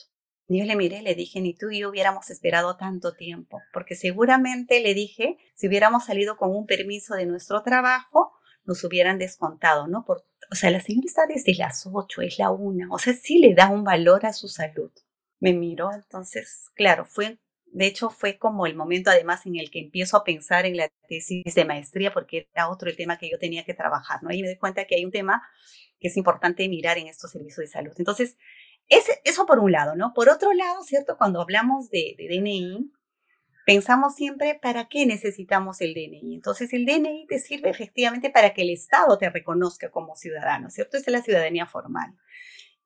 Yo 0.47 0.65
le 0.65 0.75
miré 0.75 1.01
le 1.01 1.15
dije, 1.15 1.41
ni 1.41 1.55
tú 1.55 1.69
y 1.69 1.79
yo 1.79 1.89
hubiéramos 1.89 2.29
esperado 2.29 2.75
tanto 2.75 3.13
tiempo, 3.13 3.61
porque 3.73 3.95
seguramente 3.95 4.81
le 4.81 4.93
dije, 4.93 5.37
si 5.55 5.67
hubiéramos 5.67 6.05
salido 6.05 6.37
con 6.37 6.55
un 6.55 6.65
permiso 6.65 7.15
de 7.15 7.25
nuestro 7.25 7.63
trabajo, 7.63 8.33
nos 8.65 8.83
hubieran 8.83 9.17
descontado, 9.17 9.87
¿no? 9.87 10.05
Por, 10.05 10.25
o 10.51 10.55
sea, 10.55 10.69
la 10.69 10.79
señora 10.79 11.05
está 11.05 11.25
desde 11.27 11.55
las 11.55 11.87
8, 11.91 12.21
es 12.21 12.39
la 12.39 12.51
una, 12.51 12.87
o 12.91 12.99
sea, 12.99 13.13
sí 13.13 13.39
le 13.39 13.53
da 13.53 13.69
un 13.69 13.83
valor 13.83 14.25
a 14.25 14.33
su 14.33 14.47
salud. 14.47 14.91
Me 15.39 15.53
miró, 15.53 15.91
entonces, 15.93 16.69
claro, 16.75 17.05
fue, 17.05 17.39
de 17.65 17.85
hecho, 17.87 18.09
fue 18.09 18.37
como 18.37 18.65
el 18.65 18.75
momento 18.75 19.09
además 19.09 19.45
en 19.45 19.55
el 19.57 19.71
que 19.71 19.79
empiezo 19.79 20.15
a 20.15 20.23
pensar 20.23 20.65
en 20.65 20.77
la 20.77 20.89
tesis 21.07 21.55
de 21.55 21.65
maestría, 21.65 22.13
porque 22.13 22.49
era 22.53 22.69
otro 22.69 22.89
el 22.89 22.95
tema 22.95 23.17
que 23.17 23.29
yo 23.29 23.37
tenía 23.39 23.65
que 23.65 23.73
trabajar, 23.73 24.23
¿no? 24.23 24.31
Y 24.31 24.41
me 24.41 24.47
doy 24.47 24.57
cuenta 24.57 24.85
que 24.85 24.95
hay 24.95 25.05
un 25.05 25.11
tema 25.11 25.41
que 25.99 26.09
es 26.09 26.17
importante 26.17 26.67
mirar 26.69 26.97
en 26.97 27.07
estos 27.07 27.31
servicios 27.31 27.57
de 27.57 27.67
salud. 27.67 27.93
Entonces, 27.97 28.37
eso 28.87 29.45
por 29.45 29.59
un 29.59 29.71
lado, 29.71 29.95
¿no? 29.95 30.13
Por 30.13 30.29
otro 30.29 30.53
lado, 30.53 30.83
¿cierto? 30.83 31.17
Cuando 31.17 31.41
hablamos 31.41 31.89
de, 31.89 32.15
DNI, 32.17 32.91
pensamos 33.65 34.15
siempre 34.15 34.59
para 34.61 34.87
qué 34.87 35.05
necesitamos 35.05 35.81
el 35.81 35.93
DNI. 35.93 36.35
Entonces, 36.35 36.73
el 36.73 36.85
DNI 36.85 37.25
te 37.27 37.39
sirve 37.39 37.69
efectivamente 37.69 38.29
para 38.29 38.53
que 38.53 38.63
el 38.63 38.69
Estado 38.69 39.17
te 39.17 39.29
reconozca 39.29 39.89
como 39.89 40.15
ciudadano, 40.15 40.69
¿cierto? 40.69 40.97
Esa 40.97 41.09
es 41.09 41.13
la 41.13 41.21
ciudadanía 41.21 41.65
formal. 41.65 42.15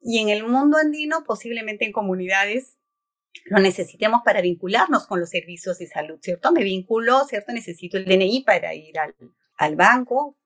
Y 0.02 0.20
en 0.20 0.30
el 0.30 0.46
mundo 0.46 0.78
andino, 0.78 1.24
posiblemente 1.24 1.86
en 1.86 1.92
comunidades, 1.92 2.78
lo 3.46 3.60
necesitemos 3.60 4.22
para 4.24 4.42
vincularnos 4.42 5.08
con 5.08 5.20
los 5.20 5.30
servicios 5.30 5.78
de 5.80 5.88
salud, 5.88 6.20
¿cierto? 6.22 6.52
Me 6.52 6.64
vinculo, 6.64 7.26
¿cierto? 7.26 7.52
Necesito 7.52 7.98
el 7.98 8.06
DNI 8.06 8.44
para 8.46 8.74
ir 8.74 8.96
al 9.58 9.76
banco, 9.76 10.38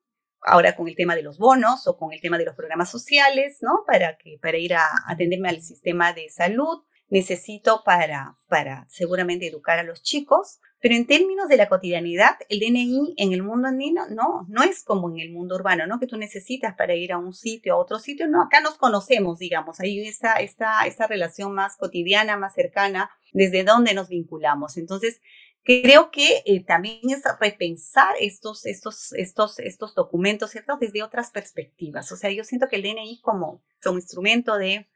ahora 0.43 0.75
con 0.75 0.87
el 0.87 0.95
tema 0.95 1.15
de 1.15 1.23
los 1.23 1.37
bonos 1.37 1.87
o 1.87 1.97
con 1.97 2.13
el 2.13 2.21
tema 2.21 2.37
de 2.37 2.45
los 2.45 2.55
programas 2.55 2.89
sociales, 2.89 3.59
¿no? 3.61 3.83
Para, 3.85 4.17
que, 4.17 4.37
para 4.41 4.57
ir 4.57 4.73
a 4.73 4.87
atenderme 5.07 5.49
al 5.49 5.61
sistema 5.61 6.13
de 6.13 6.29
salud, 6.29 6.83
necesito 7.09 7.83
para, 7.83 8.37
para 8.47 8.85
seguramente 8.89 9.47
educar 9.47 9.77
a 9.77 9.83
los 9.83 10.01
chicos, 10.01 10.59
pero 10.79 10.95
en 10.95 11.05
términos 11.05 11.47
de 11.47 11.57
la 11.57 11.69
cotidianidad, 11.69 12.37
el 12.49 12.59
DNI 12.59 13.13
en 13.17 13.33
el 13.33 13.43
mundo 13.43 13.67
andino 13.67 14.07
no, 14.09 14.47
no 14.49 14.63
es 14.63 14.83
como 14.83 15.11
en 15.11 15.19
el 15.19 15.31
mundo 15.31 15.55
urbano, 15.55 15.85
¿no? 15.85 15.99
Que 15.99 16.07
tú 16.07 16.17
necesitas 16.17 16.73
para 16.75 16.95
ir 16.95 17.11
a 17.11 17.19
un 17.19 17.33
sitio, 17.33 17.73
a 17.73 17.77
otro 17.77 17.99
sitio, 17.99 18.27
no, 18.27 18.41
acá 18.41 18.61
nos 18.61 18.77
conocemos, 18.77 19.37
digamos, 19.37 19.79
hay 19.79 20.07
esa, 20.07 20.33
esta, 20.35 20.81
esta 20.87 21.05
relación 21.05 21.53
más 21.53 21.77
cotidiana, 21.77 22.35
más 22.35 22.55
cercana, 22.55 23.11
desde 23.31 23.63
donde 23.63 23.93
nos 23.93 24.09
vinculamos. 24.09 24.77
Entonces, 24.77 25.21
Creo 25.63 26.09
que 26.09 26.41
eh, 26.45 26.63
también 26.63 26.99
es 27.09 27.21
repensar 27.39 28.15
estos, 28.19 28.65
estos, 28.65 29.13
estos, 29.13 29.59
estos 29.59 29.93
documentos, 29.93 30.51
¿cierto? 30.51 30.77
Desde 30.79 31.03
otras 31.03 31.29
perspectivas. 31.29 32.11
O 32.11 32.15
sea, 32.15 32.31
yo 32.31 32.43
siento 32.43 32.67
que 32.67 32.77
el 32.77 32.83
DNI 32.83 33.21
como, 33.21 33.63
como 33.83 33.99
instrumento 33.99 34.57
de 34.57 34.89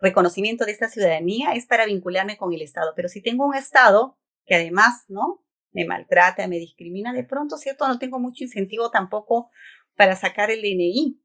reconocimiento 0.00 0.64
de 0.64 0.72
esta 0.72 0.88
ciudadanía 0.88 1.52
es 1.52 1.66
para 1.66 1.86
vincularme 1.86 2.38
con 2.38 2.52
el 2.52 2.62
Estado. 2.62 2.92
Pero 2.96 3.08
si 3.08 3.22
tengo 3.22 3.46
un 3.46 3.54
Estado 3.54 4.16
que 4.46 4.54
además, 4.54 5.04
¿no? 5.08 5.44
Me 5.72 5.84
maltrata, 5.84 6.46
me 6.48 6.58
discrimina, 6.58 7.12
de 7.12 7.24
pronto, 7.24 7.58
¿cierto? 7.58 7.86
No 7.86 7.98
tengo 7.98 8.18
mucho 8.18 8.44
incentivo 8.44 8.90
tampoco 8.90 9.50
para 9.96 10.16
sacar 10.16 10.50
el 10.50 10.62
DNI. 10.62 11.20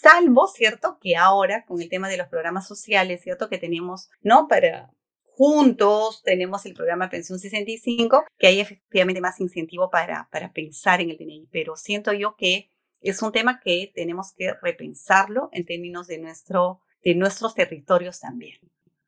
Salvo, 0.00 0.48
¿cierto? 0.48 0.98
Que 1.00 1.16
ahora, 1.16 1.64
con 1.66 1.80
el 1.80 1.88
tema 1.88 2.08
de 2.08 2.16
los 2.16 2.28
programas 2.28 2.66
sociales, 2.66 3.22
¿cierto? 3.22 3.48
Que 3.48 3.58
tenemos, 3.58 4.08
¿no? 4.22 4.48
Para, 4.48 4.90
juntos 5.34 6.22
tenemos 6.22 6.64
el 6.66 6.74
programa 6.74 7.08
Pensión 7.08 7.38
65, 7.38 8.24
que 8.38 8.46
hay 8.46 8.60
efectivamente 8.60 9.20
más 9.20 9.40
incentivo 9.40 9.90
para, 9.90 10.28
para 10.30 10.52
pensar 10.52 11.00
en 11.00 11.10
el 11.10 11.16
DNI, 11.16 11.48
pero 11.50 11.76
siento 11.76 12.12
yo 12.12 12.36
que 12.36 12.68
es 13.00 13.20
un 13.22 13.32
tema 13.32 13.60
que 13.60 13.90
tenemos 13.94 14.32
que 14.36 14.52
repensarlo 14.62 15.48
en 15.52 15.64
términos 15.64 16.06
de, 16.06 16.18
nuestro, 16.18 16.80
de 17.02 17.14
nuestros 17.14 17.54
territorios 17.54 18.20
también. 18.20 18.58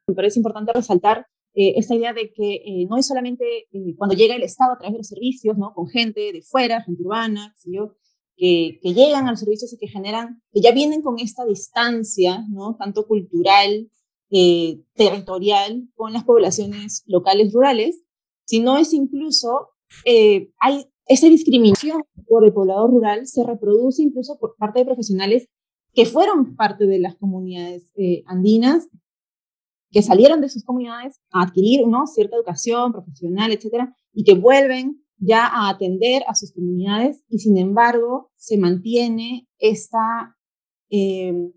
Me 0.06 0.14
parece 0.14 0.38
importante 0.38 0.72
resaltar 0.72 1.26
eh, 1.54 1.74
esta 1.76 1.94
idea 1.94 2.12
de 2.12 2.32
que 2.32 2.54
eh, 2.54 2.86
no 2.88 2.96
es 2.96 3.06
solamente 3.06 3.68
eh, 3.70 3.94
cuando 3.96 4.16
llega 4.16 4.34
el 4.34 4.42
Estado 4.42 4.72
a 4.72 4.78
través 4.78 4.94
de 4.94 4.98
los 4.98 5.08
servicios, 5.08 5.56
¿no? 5.56 5.72
con 5.72 5.86
gente 5.88 6.32
de 6.32 6.42
fuera, 6.42 6.82
gente 6.82 7.02
urbana, 7.02 7.54
yo, 7.64 7.94
que, 8.36 8.80
que, 8.82 8.92
llegan 8.92 9.28
a 9.28 9.30
los 9.30 9.40
servicios 9.40 9.72
y 9.72 9.78
que 9.78 9.86
generan, 9.86 10.42
que 10.52 10.60
ya 10.60 10.72
vienen 10.72 11.02
con 11.02 11.20
esta 11.20 11.44
distancia, 11.44 12.44
¿no? 12.50 12.76
tanto 12.76 13.06
cultural 13.06 13.88
eh, 14.30 14.80
territorial 14.94 15.88
con 15.94 16.12
las 16.12 16.24
poblaciones 16.24 17.04
locales 17.06 17.52
rurales, 17.52 18.02
sino 18.46 18.78
es 18.78 18.92
incluso, 18.92 19.68
eh, 20.04 20.50
hay 20.58 20.86
esa 21.06 21.28
discriminación 21.28 22.02
por 22.26 22.44
el 22.44 22.52
poblador 22.52 22.90
rural 22.90 23.26
se 23.26 23.44
reproduce 23.44 24.02
incluso 24.02 24.38
por 24.38 24.56
parte 24.56 24.80
de 24.80 24.86
profesionales 24.86 25.48
que 25.92 26.06
fueron 26.06 26.56
parte 26.56 26.86
de 26.86 26.98
las 26.98 27.14
comunidades 27.16 27.92
eh, 27.96 28.24
andinas, 28.26 28.88
que 29.90 30.02
salieron 30.02 30.40
de 30.40 30.48
sus 30.48 30.64
comunidades 30.64 31.20
a 31.30 31.42
adquirir 31.42 31.86
¿no? 31.86 32.06
cierta 32.06 32.36
educación 32.36 32.92
profesional, 32.92 33.52
etcétera, 33.52 33.94
y 34.12 34.24
que 34.24 34.34
vuelven 34.34 35.04
ya 35.18 35.46
a 35.46 35.68
atender 35.68 36.24
a 36.26 36.34
sus 36.34 36.52
comunidades 36.52 37.22
y 37.28 37.38
sin 37.38 37.58
embargo 37.58 38.32
se 38.36 38.58
mantiene 38.58 39.46
esta, 39.58 40.36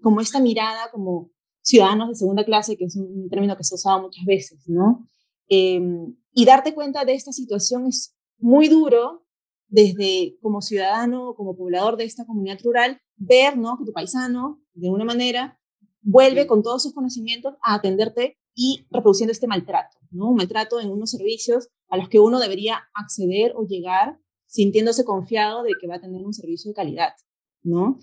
como 0.02 0.22
esta 0.22 0.40
mirada 0.40 0.92
como 0.92 1.32
ciudadanos 1.68 2.08
de 2.08 2.16
segunda 2.16 2.46
clase, 2.46 2.78
que 2.78 2.86
es 2.86 2.96
un 2.96 3.28
término 3.30 3.58
que 3.58 3.64
se 3.66 3.74
ha 3.74 3.76
usado 3.76 4.02
muchas 4.02 4.24
veces, 4.26 4.64
¿no? 4.68 5.06
Em, 5.50 6.16
y 6.32 6.46
darte 6.46 6.74
cuenta 6.74 7.04
de 7.04 7.14
esta 7.14 7.34
situación 7.34 7.88
es 7.88 8.16
muy 8.38 8.70
duro 8.70 9.26
desde 9.68 10.38
como 10.42 10.62
ciudadano, 10.62 11.36
como 11.36 11.58
poblador 11.58 11.98
de 11.98 12.06
esta 12.06 12.26
comunidad 12.26 12.60
rural, 12.64 13.02
ver, 13.18 13.58
¿no? 13.58 13.78
Que 13.78 13.84
tu 13.84 13.92
paisano, 13.92 14.62
de 14.76 14.90
una 14.90 15.04
manera, 15.04 15.60
vuelve 16.02 16.48
con 16.48 16.64
todos 16.64 16.84
sus 16.84 16.94
conocimientos 16.94 17.56
a 17.62 17.76
atenderte 17.76 18.38
y 18.56 18.88
reproduciendo 18.90 19.34
este 19.34 19.48
maltrato, 19.48 19.98
¿no? 20.10 20.30
Un 20.30 20.38
maltrato 20.38 20.80
en 20.80 20.90
unos 20.90 21.12
servicios 21.12 21.68
a 21.90 21.98
los 21.98 22.08
que 22.08 22.20
uno 22.20 22.40
debería 22.40 22.80
acceder 22.94 23.52
o 23.58 23.68
llegar 23.68 24.18
sintiéndose 24.46 25.04
confiado 25.04 25.64
de 25.64 25.74
que 25.80 25.88
va 25.88 25.96
a 25.96 26.02
tener 26.02 26.26
un 26.26 26.34
servicio 26.34 26.72
de 26.72 26.76
calidad, 26.76 27.14
¿no? 27.62 28.00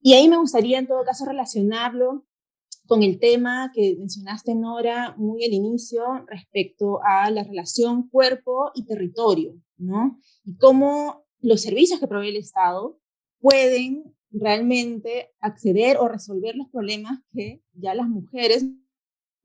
Y 0.00 0.12
ahí 0.12 0.28
me 0.28 0.36
gustaría 0.36 0.78
en 0.78 0.86
todo 0.86 1.02
caso 1.02 1.24
relacionarlo 1.24 2.26
con 2.92 3.02
el 3.02 3.18
tema 3.18 3.72
que 3.74 3.96
mencionaste, 3.98 4.54
Nora, 4.54 5.14
muy 5.16 5.46
al 5.46 5.54
inicio 5.54 6.04
respecto 6.26 7.00
a 7.02 7.30
la 7.30 7.42
relación 7.42 8.10
cuerpo 8.10 8.70
y 8.74 8.84
territorio, 8.84 9.54
¿no? 9.78 10.20
Y 10.44 10.58
cómo 10.58 11.24
los 11.40 11.62
servicios 11.62 11.98
que 11.98 12.06
provee 12.06 12.28
el 12.28 12.36
Estado 12.36 13.00
pueden 13.40 14.14
realmente 14.30 15.30
acceder 15.40 15.96
o 15.96 16.06
resolver 16.06 16.54
los 16.54 16.68
problemas 16.68 17.20
que 17.32 17.62
ya 17.72 17.94
las 17.94 18.10
mujeres, 18.10 18.66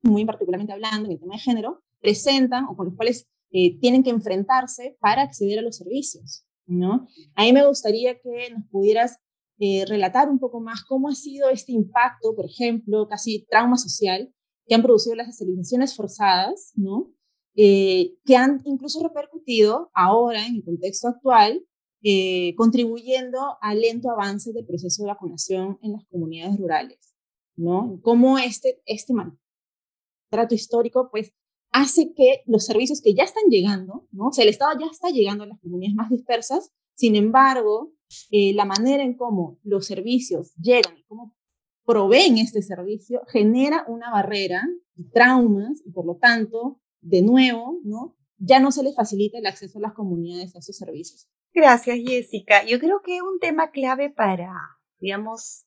muy 0.02 0.26
particularmente 0.26 0.74
hablando 0.74 1.06
en 1.06 1.12
el 1.12 1.18
tema 1.18 1.36
de 1.36 1.40
género, 1.40 1.82
presentan 2.00 2.66
o 2.66 2.76
con 2.76 2.88
los 2.88 2.96
cuales 2.96 3.30
eh, 3.50 3.78
tienen 3.80 4.02
que 4.02 4.10
enfrentarse 4.10 4.98
para 5.00 5.22
acceder 5.22 5.60
a 5.60 5.62
los 5.62 5.78
servicios, 5.78 6.44
¿no? 6.66 7.08
A 7.34 7.44
mí 7.44 7.54
me 7.54 7.66
gustaría 7.66 8.18
que 8.20 8.50
nos 8.50 8.66
pudieras 8.66 9.18
eh, 9.60 9.84
relatar 9.86 10.28
un 10.28 10.38
poco 10.38 10.60
más 10.60 10.84
cómo 10.84 11.08
ha 11.08 11.14
sido 11.14 11.48
este 11.50 11.72
impacto, 11.72 12.34
por 12.34 12.46
ejemplo, 12.46 13.08
casi 13.08 13.44
trauma 13.50 13.76
social, 13.76 14.32
que 14.66 14.74
han 14.74 14.82
producido 14.82 15.16
las 15.16 15.28
esterilizaciones 15.28 15.96
forzadas, 15.96 16.72
¿no? 16.76 17.12
Eh, 17.56 18.14
que 18.24 18.36
han 18.36 18.60
incluso 18.64 19.02
repercutido 19.02 19.90
ahora 19.94 20.46
en 20.46 20.56
el 20.56 20.64
contexto 20.64 21.08
actual, 21.08 21.64
eh, 22.02 22.54
contribuyendo 22.56 23.56
al 23.60 23.80
lento 23.80 24.10
avance 24.12 24.52
del 24.52 24.64
proceso 24.64 25.02
de 25.02 25.08
vacunación 25.08 25.78
en 25.82 25.94
las 25.94 26.04
comunidades 26.06 26.56
rurales, 26.56 27.16
¿no? 27.56 27.98
Cómo 28.02 28.38
este, 28.38 28.80
este 28.86 29.12
maltrato 29.12 30.54
histórico, 30.54 31.08
pues, 31.10 31.32
hace 31.72 32.12
que 32.14 32.42
los 32.46 32.64
servicios 32.64 33.00
que 33.02 33.14
ya 33.14 33.24
están 33.24 33.44
llegando, 33.50 34.06
¿no? 34.12 34.28
O 34.28 34.32
sea, 34.32 34.44
el 34.44 34.50
Estado 34.50 34.78
ya 34.78 34.86
está 34.86 35.08
llegando 35.10 35.42
a 35.42 35.48
las 35.48 35.58
comunidades 35.58 35.96
más 35.96 36.10
dispersas, 36.10 36.70
sin 36.94 37.16
embargo, 37.16 37.92
eh, 38.30 38.52
la 38.54 38.64
manera 38.64 39.02
en 39.02 39.14
cómo 39.14 39.58
los 39.62 39.86
servicios 39.86 40.54
llegan 40.56 40.96
y 40.98 41.04
cómo 41.04 41.36
proveen 41.84 42.38
este 42.38 42.62
servicio 42.62 43.22
genera 43.28 43.84
una 43.88 44.10
barrera 44.10 44.68
y 44.94 45.08
traumas 45.10 45.82
y 45.84 45.90
por 45.90 46.04
lo 46.04 46.16
tanto, 46.16 46.80
de 47.00 47.22
nuevo, 47.22 47.80
¿no? 47.84 48.18
ya 48.38 48.60
no 48.60 48.70
se 48.70 48.82
les 48.82 48.94
facilita 48.94 49.38
el 49.38 49.46
acceso 49.46 49.78
a 49.78 49.82
las 49.82 49.92
comunidades 49.92 50.54
a 50.54 50.60
esos 50.60 50.76
servicios. 50.76 51.28
Gracias, 51.52 51.98
Jessica. 52.06 52.64
Yo 52.64 52.78
creo 52.78 53.02
que 53.02 53.20
un 53.20 53.38
tema 53.40 53.70
clave 53.70 54.10
para, 54.10 54.52
digamos, 55.00 55.66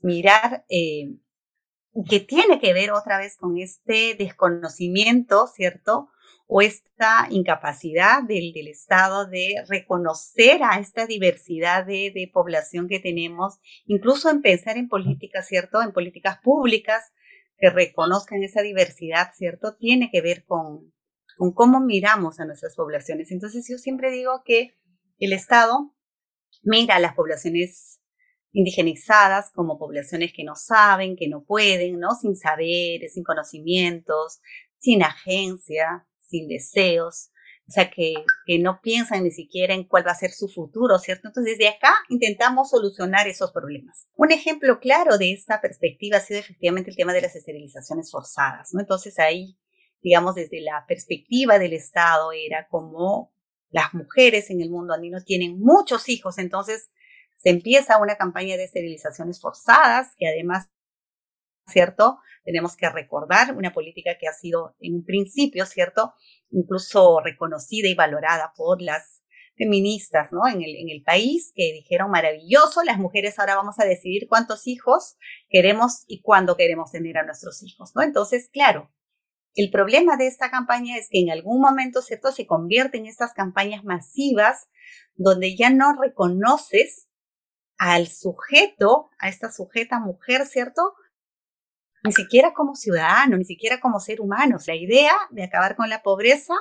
mirar 0.00 0.64
eh, 0.68 1.16
que 2.08 2.20
tiene 2.20 2.60
que 2.60 2.72
ver 2.72 2.92
otra 2.92 3.18
vez 3.18 3.36
con 3.36 3.58
este 3.58 4.14
desconocimiento, 4.14 5.46
¿cierto? 5.48 6.08
O 6.54 6.60
esta 6.60 7.28
incapacidad 7.30 8.22
del, 8.22 8.52
del, 8.52 8.68
Estado 8.68 9.26
de 9.26 9.54
reconocer 9.70 10.62
a 10.62 10.78
esta 10.78 11.06
diversidad 11.06 11.86
de, 11.86 12.12
de, 12.14 12.30
población 12.30 12.88
que 12.88 13.00
tenemos, 13.00 13.58
incluso 13.86 14.28
en 14.28 14.42
pensar 14.42 14.76
en 14.76 14.90
políticas, 14.90 15.48
¿cierto? 15.48 15.80
En 15.80 15.92
políticas 15.92 16.40
públicas 16.42 17.10
que 17.56 17.70
reconozcan 17.70 18.42
esa 18.42 18.60
diversidad, 18.60 19.30
¿cierto? 19.34 19.76
Tiene 19.76 20.10
que 20.12 20.20
ver 20.20 20.44
con, 20.44 20.92
con 21.38 21.54
cómo 21.54 21.80
miramos 21.80 22.38
a 22.38 22.44
nuestras 22.44 22.76
poblaciones. 22.76 23.30
Entonces 23.30 23.66
yo 23.66 23.78
siempre 23.78 24.10
digo 24.10 24.42
que 24.44 24.76
el 25.20 25.32
Estado 25.32 25.94
mira 26.62 26.96
a 26.96 27.00
las 27.00 27.14
poblaciones 27.14 28.02
indigenizadas 28.50 29.50
como 29.54 29.78
poblaciones 29.78 30.34
que 30.34 30.44
no 30.44 30.54
saben, 30.54 31.16
que 31.16 31.28
no 31.28 31.44
pueden, 31.44 31.98
¿no? 31.98 32.10
Sin 32.14 32.36
saberes, 32.36 33.14
sin 33.14 33.24
conocimientos, 33.24 34.40
sin 34.76 35.02
agencia, 35.02 36.06
sin 36.32 36.48
deseos, 36.48 37.30
o 37.68 37.70
sea, 37.70 37.90
que, 37.90 38.14
que, 38.44 38.58
no 38.58 38.80
piensan 38.82 39.22
ni 39.22 39.30
siquiera 39.30 39.72
en 39.74 39.84
cuál 39.84 40.06
va 40.06 40.10
a 40.10 40.16
ser 40.16 40.32
su 40.32 40.48
futuro, 40.48 40.98
¿cierto? 40.98 41.28
Entonces, 41.28 41.58
desde 41.58 41.70
acá 41.70 41.94
intentamos 42.08 42.70
solucionar 42.70 43.28
esos 43.28 43.52
problemas. 43.52 44.08
Un 44.16 44.32
ejemplo 44.32 44.80
claro 44.80 45.16
de 45.16 45.32
esta 45.32 45.60
perspectiva 45.60 46.16
ha 46.16 46.20
sido 46.20 46.40
efectivamente 46.40 46.90
el 46.90 46.96
tema 46.96 47.12
de 47.12 47.22
las 47.22 47.36
esterilizaciones 47.36 48.10
forzadas, 48.10 48.70
¿no? 48.72 48.80
Entonces, 48.80 49.18
ahí, 49.18 49.58
digamos, 50.02 50.34
desde 50.34 50.60
la 50.60 50.84
perspectiva 50.88 51.58
del 51.58 51.74
Estado 51.74 52.32
era 52.32 52.66
como 52.68 53.32
las 53.70 53.94
mujeres 53.94 54.50
en 54.50 54.60
el 54.60 54.70
mundo 54.70 54.92
andino 54.92 55.22
tienen 55.22 55.58
muchos 55.58 56.08
hijos, 56.08 56.38
entonces 56.38 56.90
se 57.36 57.50
empieza 57.50 58.00
una 58.00 58.16
campaña 58.16 58.56
de 58.56 58.64
esterilizaciones 58.64 59.40
forzadas 59.40 60.14
que 60.18 60.28
además 60.28 60.68
¿cierto? 61.66 62.18
Tenemos 62.44 62.76
que 62.76 62.88
recordar 62.88 63.54
una 63.54 63.72
política 63.72 64.16
que 64.18 64.28
ha 64.28 64.32
sido 64.32 64.74
en 64.80 64.94
un 64.94 65.04
principio, 65.04 65.66
¿cierto? 65.66 66.14
Incluso 66.50 67.20
reconocida 67.20 67.88
y 67.88 67.94
valorada 67.94 68.52
por 68.56 68.82
las 68.82 69.22
feministas, 69.56 70.32
¿no? 70.32 70.46
En 70.48 70.62
el, 70.62 70.76
en 70.76 70.90
el 70.90 71.02
país 71.02 71.52
que 71.54 71.72
dijeron 71.72 72.10
maravilloso, 72.10 72.82
las 72.82 72.98
mujeres 72.98 73.38
ahora 73.38 73.56
vamos 73.56 73.78
a 73.78 73.84
decidir 73.84 74.26
cuántos 74.28 74.66
hijos 74.66 75.16
queremos 75.48 76.04
y 76.06 76.22
cuándo 76.22 76.56
queremos 76.56 76.90
tener 76.90 77.18
a 77.18 77.24
nuestros 77.24 77.62
hijos, 77.62 77.92
¿no? 77.94 78.02
Entonces, 78.02 78.48
claro, 78.52 78.90
el 79.54 79.70
problema 79.70 80.16
de 80.16 80.26
esta 80.26 80.50
campaña 80.50 80.96
es 80.96 81.08
que 81.10 81.20
en 81.20 81.30
algún 81.30 81.60
momento, 81.60 82.00
¿cierto? 82.00 82.32
Se 82.32 82.46
convierte 82.46 82.96
en 82.96 83.06
estas 83.06 83.34
campañas 83.34 83.84
masivas 83.84 84.68
donde 85.14 85.56
ya 85.56 85.70
no 85.70 85.94
reconoces 86.00 87.08
al 87.76 88.06
sujeto, 88.08 89.10
a 89.18 89.28
esta 89.28 89.52
sujeta 89.52 90.00
mujer, 90.00 90.46
¿cierto? 90.46 90.94
Ni 92.04 92.12
siquiera 92.12 92.52
como 92.52 92.74
ciudadano, 92.74 93.36
ni 93.36 93.44
siquiera 93.44 93.80
como 93.80 94.00
ser 94.00 94.20
humano. 94.20 94.58
La 94.66 94.74
idea 94.74 95.14
de 95.30 95.44
acabar 95.44 95.76
con 95.76 95.88
la 95.88 96.02
pobreza, 96.02 96.54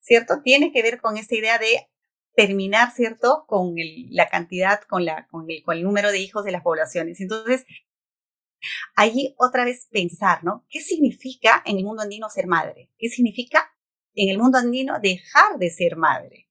¿cierto? 0.00 0.40
Tiene 0.42 0.72
que 0.72 0.82
ver 0.82 1.00
con 1.00 1.16
esta 1.16 1.34
idea 1.34 1.58
de 1.58 1.88
terminar, 2.34 2.92
¿cierto? 2.92 3.44
Con 3.46 3.74
la 4.10 4.28
cantidad, 4.28 4.80
con, 4.88 5.02
el, 5.02 5.62
con 5.64 5.76
el 5.76 5.82
número 5.82 6.10
de 6.10 6.18
hijos 6.18 6.44
de 6.44 6.52
las 6.52 6.62
poblaciones. 6.62 7.20
Entonces, 7.20 7.66
allí 8.94 9.34
otra 9.38 9.64
vez 9.64 9.88
pensar, 9.90 10.44
¿no? 10.44 10.64
¿Qué 10.68 10.80
significa 10.80 11.62
en 11.66 11.78
el 11.78 11.84
mundo 11.84 12.02
andino 12.02 12.28
ser 12.30 12.46
madre? 12.46 12.90
¿Qué 12.96 13.08
significa 13.08 13.74
en 14.14 14.30
el 14.30 14.38
mundo 14.38 14.58
andino 14.58 14.98
dejar 15.00 15.58
de 15.58 15.70
ser 15.70 15.96
madre? 15.96 16.48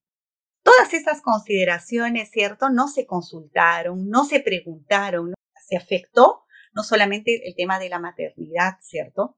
Todas 0.62 0.92
estas 0.92 1.22
consideraciones, 1.22 2.30
¿cierto? 2.30 2.68
No 2.70 2.88
se 2.88 3.06
consultaron, 3.06 4.08
no 4.08 4.24
se 4.24 4.40
preguntaron, 4.40 5.32
se 5.66 5.76
afectó 5.76 6.44
no 6.78 6.84
solamente 6.84 7.48
el 7.48 7.56
tema 7.56 7.80
de 7.80 7.88
la 7.88 7.98
maternidad, 7.98 8.74
¿cierto? 8.80 9.36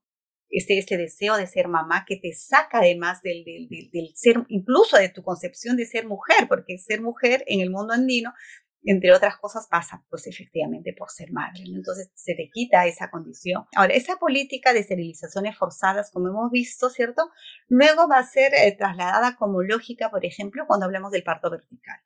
Este, 0.51 0.79
este 0.79 0.99
deseo 0.99 1.39
de 1.39 1.47
ser 1.47 1.69
mamá 1.69 2.05
que 2.07 2.17
te 2.17 2.35
saca 2.35 2.81
además 2.81 3.23
del, 3.23 3.67
ser, 4.15 4.45
incluso 4.49 4.99
de 4.99 5.09
tu 5.09 5.23
concepción 5.23 5.79
de 5.79 5.87
ser 5.87 6.07
mujer, 6.07 6.49
porque 6.49 6.77
ser 6.77 7.01
mujer 7.01 7.43
en 7.47 7.61
el 7.61 7.71
mundo 7.71 7.95
andino, 7.95 8.35
entre 8.83 9.15
otras 9.15 9.39
cosas, 9.39 9.69
pasa 9.71 10.05
pues 10.11 10.27
efectivamente 10.27 10.93
por 10.93 11.09
ser 11.09 11.33
madre. 11.33 11.63
Entonces 11.67 12.11
se 12.13 12.35
te 12.35 12.51
quita 12.53 12.87
esa 12.87 13.11
condición. 13.11 13.65
Ahora, 13.75 13.95
esa 13.95 14.17
política 14.17 14.75
de 14.75 14.81
esterilizaciones 14.81 15.57
forzadas, 15.57 16.11
como 16.11 16.29
hemos 16.29 16.51
visto, 16.51 16.91
¿cierto? 16.91 17.31
Luego 17.69 18.07
va 18.07 18.19
a 18.19 18.27
ser 18.27 18.53
eh, 18.53 18.77
trasladada 18.77 19.37
como 19.37 19.63
lógica, 19.63 20.11
por 20.11 20.27
ejemplo, 20.27 20.65
cuando 20.67 20.85
hablamos 20.85 21.11
del 21.11 21.23
parto 21.23 21.51
vertical. 21.51 22.01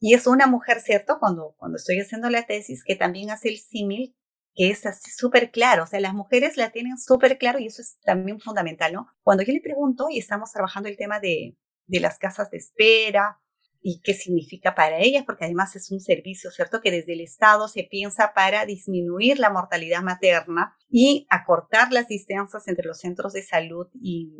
Y 0.00 0.14
es 0.14 0.26
una 0.26 0.48
mujer, 0.48 0.80
¿cierto? 0.80 1.18
Cuando, 1.20 1.54
cuando 1.56 1.76
estoy 1.76 2.00
haciendo 2.00 2.28
la 2.30 2.46
tesis, 2.46 2.82
que 2.84 2.96
también 2.96 3.30
hace 3.30 3.48
el 3.48 3.58
símil 3.58 4.16
que 4.54 4.70
es 4.70 4.86
así 4.86 5.10
súper 5.10 5.50
claro, 5.50 5.84
o 5.84 5.86
sea, 5.86 6.00
las 6.00 6.14
mujeres 6.14 6.56
la 6.56 6.70
tienen 6.70 6.96
súper 6.98 7.38
claro 7.38 7.58
y 7.58 7.66
eso 7.66 7.82
es 7.82 7.98
también 8.04 8.40
fundamental, 8.40 8.92
¿no? 8.92 9.08
Cuando 9.22 9.42
yo 9.42 9.52
le 9.52 9.60
pregunto 9.60 10.06
y 10.10 10.18
estamos 10.18 10.52
trabajando 10.52 10.88
el 10.88 10.96
tema 10.96 11.18
de, 11.20 11.56
de 11.86 12.00
las 12.00 12.18
casas 12.18 12.50
de 12.50 12.58
espera 12.58 13.40
y 13.82 14.00
qué 14.02 14.14
significa 14.14 14.74
para 14.74 14.98
ellas, 14.98 15.24
porque 15.26 15.44
además 15.44 15.76
es 15.76 15.90
un 15.90 16.00
servicio, 16.00 16.50
¿cierto? 16.50 16.80
Que 16.80 16.90
desde 16.90 17.12
el 17.12 17.20
Estado 17.20 17.68
se 17.68 17.82
piensa 17.84 18.32
para 18.34 18.64
disminuir 18.64 19.38
la 19.38 19.50
mortalidad 19.50 20.02
materna 20.02 20.74
y 20.88 21.26
acortar 21.28 21.92
las 21.92 22.08
distancias 22.08 22.66
entre 22.66 22.86
los 22.86 23.00
centros 23.00 23.34
de 23.34 23.42
salud 23.42 23.88
y, 23.92 24.32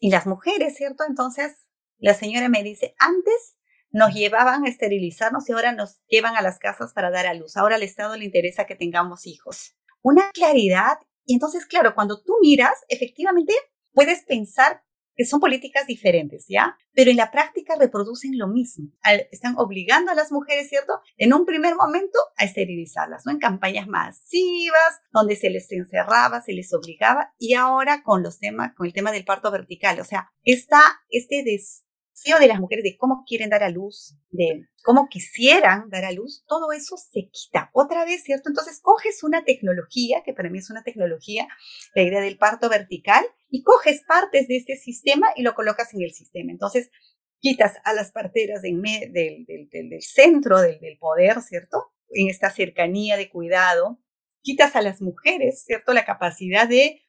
y 0.00 0.10
las 0.10 0.26
mujeres, 0.26 0.74
¿cierto? 0.76 1.04
Entonces, 1.08 1.68
la 1.98 2.14
señora 2.14 2.48
me 2.48 2.64
dice, 2.64 2.96
antes 2.98 3.58
nos 3.94 4.12
llevaban 4.12 4.64
a 4.64 4.68
esterilizarnos 4.68 5.48
y 5.48 5.52
ahora 5.52 5.72
nos 5.72 6.02
llevan 6.08 6.36
a 6.36 6.42
las 6.42 6.58
casas 6.58 6.92
para 6.92 7.12
dar 7.12 7.26
a 7.26 7.34
luz. 7.34 7.56
Ahora 7.56 7.76
al 7.76 7.84
Estado 7.84 8.16
le 8.16 8.24
interesa 8.24 8.66
que 8.66 8.74
tengamos 8.74 9.24
hijos. 9.24 9.76
Una 10.02 10.30
claridad. 10.32 10.98
Y 11.24 11.34
entonces, 11.34 11.64
claro, 11.64 11.94
cuando 11.94 12.20
tú 12.20 12.34
miras, 12.42 12.74
efectivamente 12.88 13.54
puedes 13.92 14.24
pensar 14.24 14.82
que 15.14 15.24
son 15.24 15.38
políticas 15.38 15.86
diferentes, 15.86 16.46
¿ya? 16.48 16.76
Pero 16.92 17.12
en 17.12 17.16
la 17.16 17.30
práctica 17.30 17.76
reproducen 17.78 18.36
lo 18.36 18.48
mismo. 18.48 18.90
Están 19.30 19.54
obligando 19.58 20.10
a 20.10 20.16
las 20.16 20.32
mujeres, 20.32 20.68
¿cierto? 20.68 20.94
En 21.16 21.32
un 21.32 21.46
primer 21.46 21.76
momento 21.76 22.18
a 22.36 22.44
esterilizarlas, 22.44 23.24
¿no? 23.24 23.30
En 23.30 23.38
campañas 23.38 23.86
masivas, 23.86 25.02
donde 25.12 25.36
se 25.36 25.50
les 25.50 25.70
encerraba, 25.70 26.40
se 26.40 26.52
les 26.52 26.74
obligaba, 26.74 27.32
y 27.38 27.54
ahora 27.54 28.02
con 28.02 28.24
los 28.24 28.40
temas, 28.40 28.74
con 28.74 28.86
el 28.86 28.92
tema 28.92 29.12
del 29.12 29.24
parto 29.24 29.52
vertical. 29.52 30.00
O 30.00 30.04
sea, 30.04 30.32
está 30.42 30.82
este 31.10 31.44
des, 31.44 31.84
de 32.40 32.48
las 32.48 32.58
mujeres, 32.58 32.84
de 32.84 32.96
cómo 32.96 33.24
quieren 33.26 33.50
dar 33.50 33.62
a 33.62 33.68
luz, 33.68 34.16
de 34.30 34.66
cómo 34.82 35.08
quisieran 35.08 35.90
dar 35.90 36.04
a 36.04 36.12
luz, 36.12 36.44
todo 36.46 36.72
eso 36.72 36.96
se 36.96 37.28
quita. 37.30 37.70
Otra 37.72 38.04
vez, 38.04 38.22
¿cierto? 38.24 38.48
Entonces 38.48 38.80
coges 38.80 39.22
una 39.22 39.44
tecnología, 39.44 40.22
que 40.24 40.32
para 40.32 40.48
mí 40.48 40.58
es 40.58 40.70
una 40.70 40.82
tecnología, 40.82 41.46
la 41.94 42.02
idea 42.02 42.20
del 42.20 42.38
parto 42.38 42.70
vertical, 42.70 43.24
y 43.50 43.62
coges 43.62 44.02
partes 44.06 44.48
de 44.48 44.56
este 44.56 44.76
sistema 44.76 45.28
y 45.36 45.42
lo 45.42 45.54
colocas 45.54 45.92
en 45.92 46.02
el 46.02 46.12
sistema. 46.12 46.50
Entonces, 46.50 46.90
quitas 47.40 47.74
a 47.84 47.92
las 47.92 48.10
parteras 48.10 48.62
del, 48.62 48.80
del, 48.80 49.44
del, 49.70 50.02
centro 50.02 50.60
del, 50.60 50.80
del 50.80 50.96
poder, 50.98 51.42
¿cierto? 51.42 51.92
En 52.10 52.28
esta 52.28 52.48
cercanía 52.48 53.16
de 53.18 53.28
cuidado, 53.28 53.98
quitas 54.40 54.76
a 54.76 54.82
las 54.82 55.02
mujeres, 55.02 55.64
¿cierto? 55.64 55.92
La 55.92 56.06
capacidad 56.06 56.66
de 56.66 57.03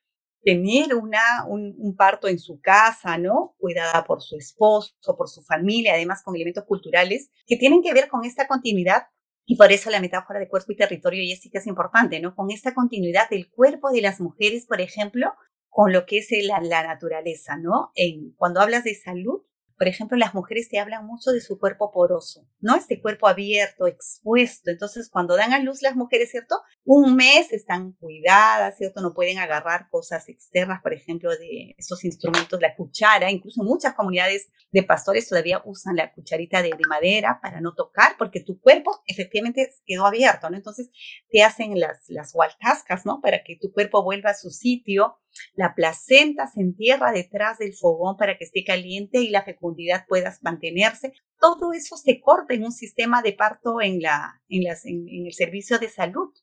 tener 0.45 0.93
una, 0.93 1.43
un, 1.47 1.95
parto 1.97 2.27
en 2.27 2.37
su 2.37 2.61
casa, 2.61 3.17
¿no? 3.17 3.55
Cuidada 3.57 4.03
por 4.03 4.21
su 4.21 4.37
esposo, 4.37 4.93
por 5.17 5.27
su 5.27 5.41
familia, 5.41 5.95
además 5.95 6.21
con 6.23 6.35
elementos 6.35 6.65
culturales 6.65 7.31
que 7.47 7.57
tienen 7.57 7.81
que 7.81 7.93
ver 7.93 8.07
con 8.07 8.23
esta 8.23 8.47
continuidad. 8.47 9.07
Y 9.47 9.57
por 9.57 9.71
eso 9.71 9.89
la 9.89 9.99
metáfora 9.99 10.39
de 10.39 10.47
cuerpo 10.47 10.71
y 10.71 10.75
territorio, 10.75 11.23
Jessica, 11.27 11.57
es 11.57 11.65
importante, 11.65 12.19
¿no? 12.19 12.35
Con 12.35 12.51
esta 12.51 12.75
continuidad 12.75 13.27
del 13.27 13.49
cuerpo 13.49 13.89
de 13.89 14.01
las 14.01 14.21
mujeres, 14.21 14.67
por 14.67 14.81
ejemplo, 14.81 15.33
con 15.69 15.91
lo 15.91 16.05
que 16.05 16.19
es 16.19 16.29
la, 16.43 16.61
la 16.61 16.85
naturaleza, 16.85 17.57
¿no? 17.57 17.91
En, 17.95 18.33
cuando 18.37 18.61
hablas 18.61 18.83
de 18.83 18.93
salud, 18.93 19.41
por 19.77 19.87
ejemplo, 19.87 20.17
las 20.17 20.33
mujeres 20.33 20.69
te 20.69 20.79
hablan 20.79 21.05
mucho 21.05 21.31
de 21.31 21.41
su 21.41 21.59
cuerpo 21.59 21.91
poroso, 21.91 22.47
¿no? 22.61 22.75
Este 22.75 23.01
cuerpo 23.01 23.27
abierto, 23.27 23.87
expuesto. 23.87 24.71
Entonces, 24.71 25.09
cuando 25.09 25.35
dan 25.35 25.53
a 25.53 25.59
luz 25.59 25.81
las 25.81 25.95
mujeres, 25.95 26.31
¿cierto? 26.31 26.61
Un 26.85 27.15
mes 27.15 27.51
están 27.51 27.91
cuidadas, 27.93 28.77
¿cierto? 28.77 29.01
No 29.01 29.13
pueden 29.13 29.37
agarrar 29.37 29.89
cosas 29.89 30.29
externas, 30.29 30.81
por 30.81 30.93
ejemplo, 30.93 31.29
de 31.31 31.75
esos 31.77 32.05
instrumentos, 32.05 32.61
la 32.61 32.75
cuchara. 32.75 33.31
Incluso 33.31 33.63
muchas 33.63 33.95
comunidades 33.95 34.49
de 34.71 34.83
pastores 34.83 35.27
todavía 35.27 35.61
usan 35.65 35.97
la 35.97 36.13
cucharita 36.13 36.61
de, 36.61 36.71
madera 36.87 37.39
para 37.41 37.61
no 37.61 37.73
tocar, 37.73 38.15
porque 38.17 38.41
tu 38.41 38.59
cuerpo 38.59 39.01
efectivamente 39.07 39.69
quedó 39.85 40.05
abierto, 40.05 40.49
¿no? 40.49 40.55
Entonces, 40.55 40.89
te 41.29 41.43
hacen 41.43 41.79
las, 41.79 42.05
las 42.07 42.33
hualtascas, 42.33 43.05
¿no? 43.05 43.19
Para 43.21 43.43
que 43.43 43.57
tu 43.57 43.73
cuerpo 43.73 44.03
vuelva 44.03 44.29
a 44.29 44.35
su 44.35 44.49
sitio 44.51 45.17
la 45.53 45.73
placenta 45.75 46.47
se 46.47 46.61
entierra 46.61 47.11
detrás 47.11 47.57
del 47.57 47.73
fogón 47.73 48.17
para 48.17 48.37
que 48.37 48.45
esté 48.45 48.63
caliente 48.63 49.19
y 49.19 49.29
la 49.29 49.43
fecundidad 49.43 50.05
pueda 50.07 50.35
mantenerse. 50.41 51.13
Todo 51.39 51.73
eso 51.73 51.97
se 51.97 52.19
corta 52.21 52.53
en 52.53 52.63
un 52.63 52.71
sistema 52.71 53.21
de 53.21 53.33
parto 53.33 53.81
en, 53.81 54.01
la, 54.01 54.41
en, 54.49 55.25
el 55.25 55.33
servicio 55.33 55.79
de 55.79 55.89
salud, 55.89 56.33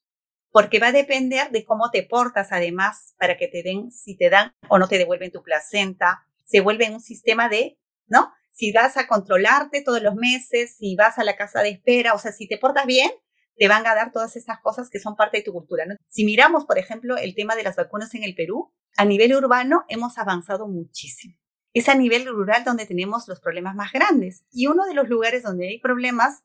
porque 0.51 0.79
va 0.79 0.89
a 0.89 0.93
depender 0.93 1.51
de 1.51 1.65
cómo 1.65 1.91
te 1.91 2.03
portas 2.03 2.53
además 2.53 3.15
para 3.19 3.37
que 3.37 3.49
te 3.49 3.63
den, 3.63 3.91
si 3.91 4.17
te 4.17 4.31
dan 4.31 4.55
o 4.69 4.79
no 4.79 4.89
te 4.89 4.99
devuelven 4.99 5.33
tu 5.33 5.43
placenta. 5.43 6.27
Se 6.45 6.61
vuelve 6.61 6.91
un 6.91 7.01
sistema 7.01 7.49
de, 7.49 7.79
¿no? 8.07 8.33
Si 8.51 8.71
vas 8.73 8.99
a 8.99 9.07
controlarte 9.07 9.83
todos 9.83 10.03
los 10.03 10.15
meses, 10.15 10.77
si 10.77 10.95
vas 10.95 11.19
a 11.19 11.25
la 11.25 11.37
casa 11.37 11.63
de 11.63 11.71
espera, 11.71 12.13
o 12.13 12.19
sea, 12.19 12.33
si 12.33 12.47
te 12.47 12.59
portas 12.59 12.85
bien, 12.85 13.11
te 13.57 13.69
van 13.69 13.87
a 13.87 13.95
dar 13.95 14.13
todas 14.13 14.37
esas 14.37 14.61
cosas 14.61 14.91
que 14.91 14.99
son 14.99 15.17
parte 15.17 15.39
de 15.39 15.45
tu 15.45 15.53
cultura. 15.53 15.85
Si 16.09 16.25
miramos, 16.25 16.65
por 16.67 16.79
ejemplo, 16.79 17.17
el 17.17 17.35
tema 17.35 17.55
de 17.55 17.63
las 17.63 17.77
vacunas 17.77 18.15
en 18.15 18.25
el 18.25 18.35
Perú, 18.35 18.73
a 18.97 19.05
nivel 19.05 19.35
urbano 19.35 19.85
hemos 19.89 20.19
avanzado 20.19 20.69
muchísimo. 20.69 21.37
Es 21.75 21.89
a 21.89 21.95
nivel 21.95 22.27
rural 22.27 22.65
donde 22.65 22.87
tenemos 22.87 23.29
los 23.29 23.41
problemas 23.41 23.75
más 23.75 23.93
grandes. 23.93 24.45
Y 24.51 24.67
uno 24.67 24.85
de 24.85 24.95
los 24.95 25.09
lugares 25.09 25.43
donde 25.43 25.69
hay 25.69 25.81
problemas 25.81 26.45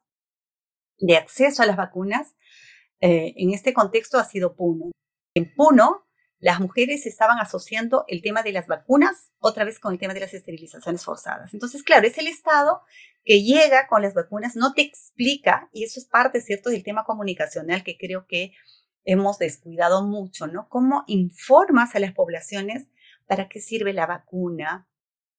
de 1.00 1.18
acceso 1.18 1.64
a 1.64 1.66
las 1.66 1.76
vacunas 1.76 2.36
eh, 3.02 3.34
en 3.38 3.54
este 3.54 3.74
contexto 3.74 4.18
ha 4.18 4.24
sido 4.24 4.56
Puno. 4.56 4.92
En 5.36 5.54
Puno, 5.54 6.08
las 6.40 6.60
mujeres 6.60 7.06
estaban 7.06 7.40
asociando 7.40 8.06
el 8.08 8.22
tema 8.22 8.44
de 8.44 8.52
las 8.52 8.68
vacunas 8.68 9.32
otra 9.40 9.66
vez 9.66 9.80
con 9.80 9.94
el 9.94 10.00
tema 10.00 10.14
de 10.14 10.20
las 10.22 10.34
esterilizaciones 10.34 11.04
forzadas. 11.04 11.54
Entonces, 11.54 11.84
claro, 11.84 12.08
es 12.08 12.18
el 12.18 12.28
Estado 12.28 12.82
que 13.24 13.44
llega 13.44 13.88
con 13.88 14.02
las 14.02 14.14
vacunas, 14.14 14.56
no 14.56 14.74
te 14.74 14.82
explica, 14.82 15.70
y 15.74 15.84
eso 15.84 16.00
es 16.00 16.06
parte, 16.06 16.42
¿cierto?, 16.42 16.70
del 16.70 16.84
tema 16.84 17.04
comunicacional 17.04 17.84
que 17.84 17.98
creo 17.98 18.26
que 18.28 18.54
hemos 19.08 19.40
descuidado 19.40 20.06
mucho, 20.06 20.46
¿no? 20.46 20.70
¿Cómo 20.70 21.04
informas 21.08 21.96
a 21.96 22.00
las 22.00 22.14
poblaciones? 22.14 22.90
para 23.28 23.50
qué 23.50 23.60
sirve 23.60 23.94
la 23.94 24.08
vacuna, 24.08 24.88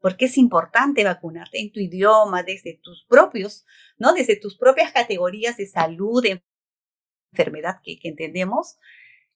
por 0.01 0.17
qué 0.17 0.27
es 0.27 0.39
importante 0.39 1.03
vacunarte 1.03 1.61
en 1.61 1.73
tu 1.73 1.81
idioma, 1.81 2.43
desde 2.45 2.79
tus 2.81 3.05
propios, 3.05 3.65
¿no? 3.97 4.13
Desde 4.13 4.37
tus 4.37 4.57
propias 4.57 4.93
categorías 4.93 5.57
de 5.57 5.67
salud, 5.67 6.23
de 6.23 6.45
enfermedad 7.33 7.81
que, 7.83 7.99
que 7.99 8.09
entendemos, 8.09 8.79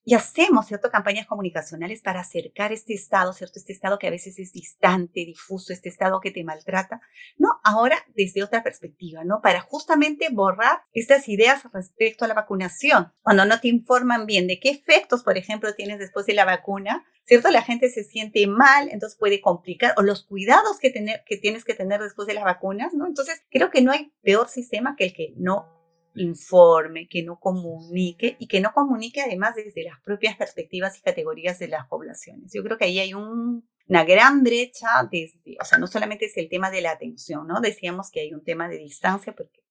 y 0.05 0.15
hacemos, 0.15 0.67
¿cierto?, 0.67 0.89
campañas 0.89 1.27
comunicacionales 1.27 2.01
para 2.01 2.21
acercar 2.21 2.71
este 2.71 2.93
estado, 2.93 3.33
¿cierto?, 3.33 3.59
este 3.59 3.73
estado 3.73 3.99
que 3.99 4.07
a 4.07 4.11
veces 4.11 4.37
es 4.39 4.51
distante, 4.51 5.25
difuso, 5.25 5.71
este 5.71 5.89
estado 5.89 6.19
que 6.19 6.31
te 6.31 6.43
maltrata, 6.43 7.01
¿no? 7.37 7.59
Ahora 7.63 7.97
desde 8.15 8.43
otra 8.43 8.63
perspectiva, 8.63 9.23
¿no? 9.23 9.41
Para 9.41 9.61
justamente 9.61 10.27
borrar 10.31 10.81
estas 10.93 11.29
ideas 11.29 11.63
respecto 11.71 12.25
a 12.25 12.27
la 12.27 12.33
vacunación. 12.33 13.13
Cuando 13.21 13.45
no 13.45 13.59
te 13.59 13.69
informan 13.69 14.25
bien 14.25 14.47
de 14.47 14.59
qué 14.59 14.69
efectos, 14.69 15.23
por 15.23 15.37
ejemplo, 15.37 15.73
tienes 15.73 15.99
después 15.99 16.25
de 16.25 16.33
la 16.33 16.45
vacuna, 16.45 17.05
¿cierto? 17.23 17.49
La 17.49 17.61
gente 17.61 17.89
se 17.89 18.03
siente 18.03 18.45
mal, 18.47 18.89
entonces 18.91 19.17
puede 19.17 19.41
complicar, 19.41 19.93
o 19.97 20.01
los 20.01 20.23
cuidados 20.25 20.79
que, 20.79 20.89
tener, 20.89 21.23
que 21.25 21.37
tienes 21.37 21.63
que 21.63 21.73
tener 21.73 22.01
después 22.01 22.27
de 22.27 22.33
las 22.33 22.43
vacunas, 22.43 22.93
¿no? 22.93 23.07
Entonces, 23.07 23.41
creo 23.49 23.69
que 23.69 23.81
no 23.81 23.91
hay 23.91 24.13
peor 24.21 24.49
sistema 24.49 24.95
que 24.97 25.05
el 25.05 25.13
que 25.13 25.33
no 25.37 25.82
informe, 26.15 27.07
que 27.07 27.23
no 27.23 27.39
comunique 27.39 28.35
y 28.39 28.47
que 28.47 28.61
no 28.61 28.73
comunique 28.73 29.21
además 29.21 29.55
desde 29.55 29.83
las 29.83 29.99
propias 30.01 30.37
perspectivas 30.37 30.97
y 30.97 31.01
categorías 31.01 31.59
de 31.59 31.67
las 31.67 31.87
poblaciones. 31.87 32.51
Yo 32.53 32.63
creo 32.63 32.77
que 32.77 32.85
ahí 32.85 32.99
hay 32.99 33.13
una 33.13 34.03
gran 34.03 34.43
brecha 34.43 34.87
desde, 35.11 35.57
o 35.61 35.65
sea, 35.65 35.77
no 35.77 35.87
solamente 35.87 36.25
es 36.25 36.37
el 36.37 36.49
tema 36.49 36.69
de 36.71 36.81
la 36.81 36.91
atención, 36.91 37.47
¿no? 37.47 37.61
Decíamos 37.61 38.11
que 38.11 38.21
hay 38.21 38.33
un 38.33 38.43
tema 38.43 38.67
de 38.67 38.77
distancia 38.77 39.33
porque, 39.33 39.61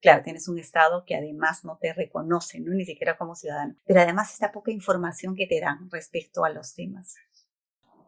claro, 0.00 0.22
tienes 0.22 0.48
un 0.48 0.58
Estado 0.58 1.04
que 1.06 1.16
además 1.16 1.64
no 1.64 1.78
te 1.80 1.92
reconoce, 1.92 2.60
¿no? 2.60 2.72
Ni 2.74 2.84
siquiera 2.84 3.16
como 3.16 3.34
ciudadano, 3.34 3.76
pero 3.86 4.00
además 4.00 4.32
esta 4.32 4.52
poca 4.52 4.70
información 4.70 5.34
que 5.34 5.46
te 5.46 5.60
dan 5.60 5.90
respecto 5.90 6.44
a 6.44 6.50
los 6.50 6.74
temas. 6.74 7.14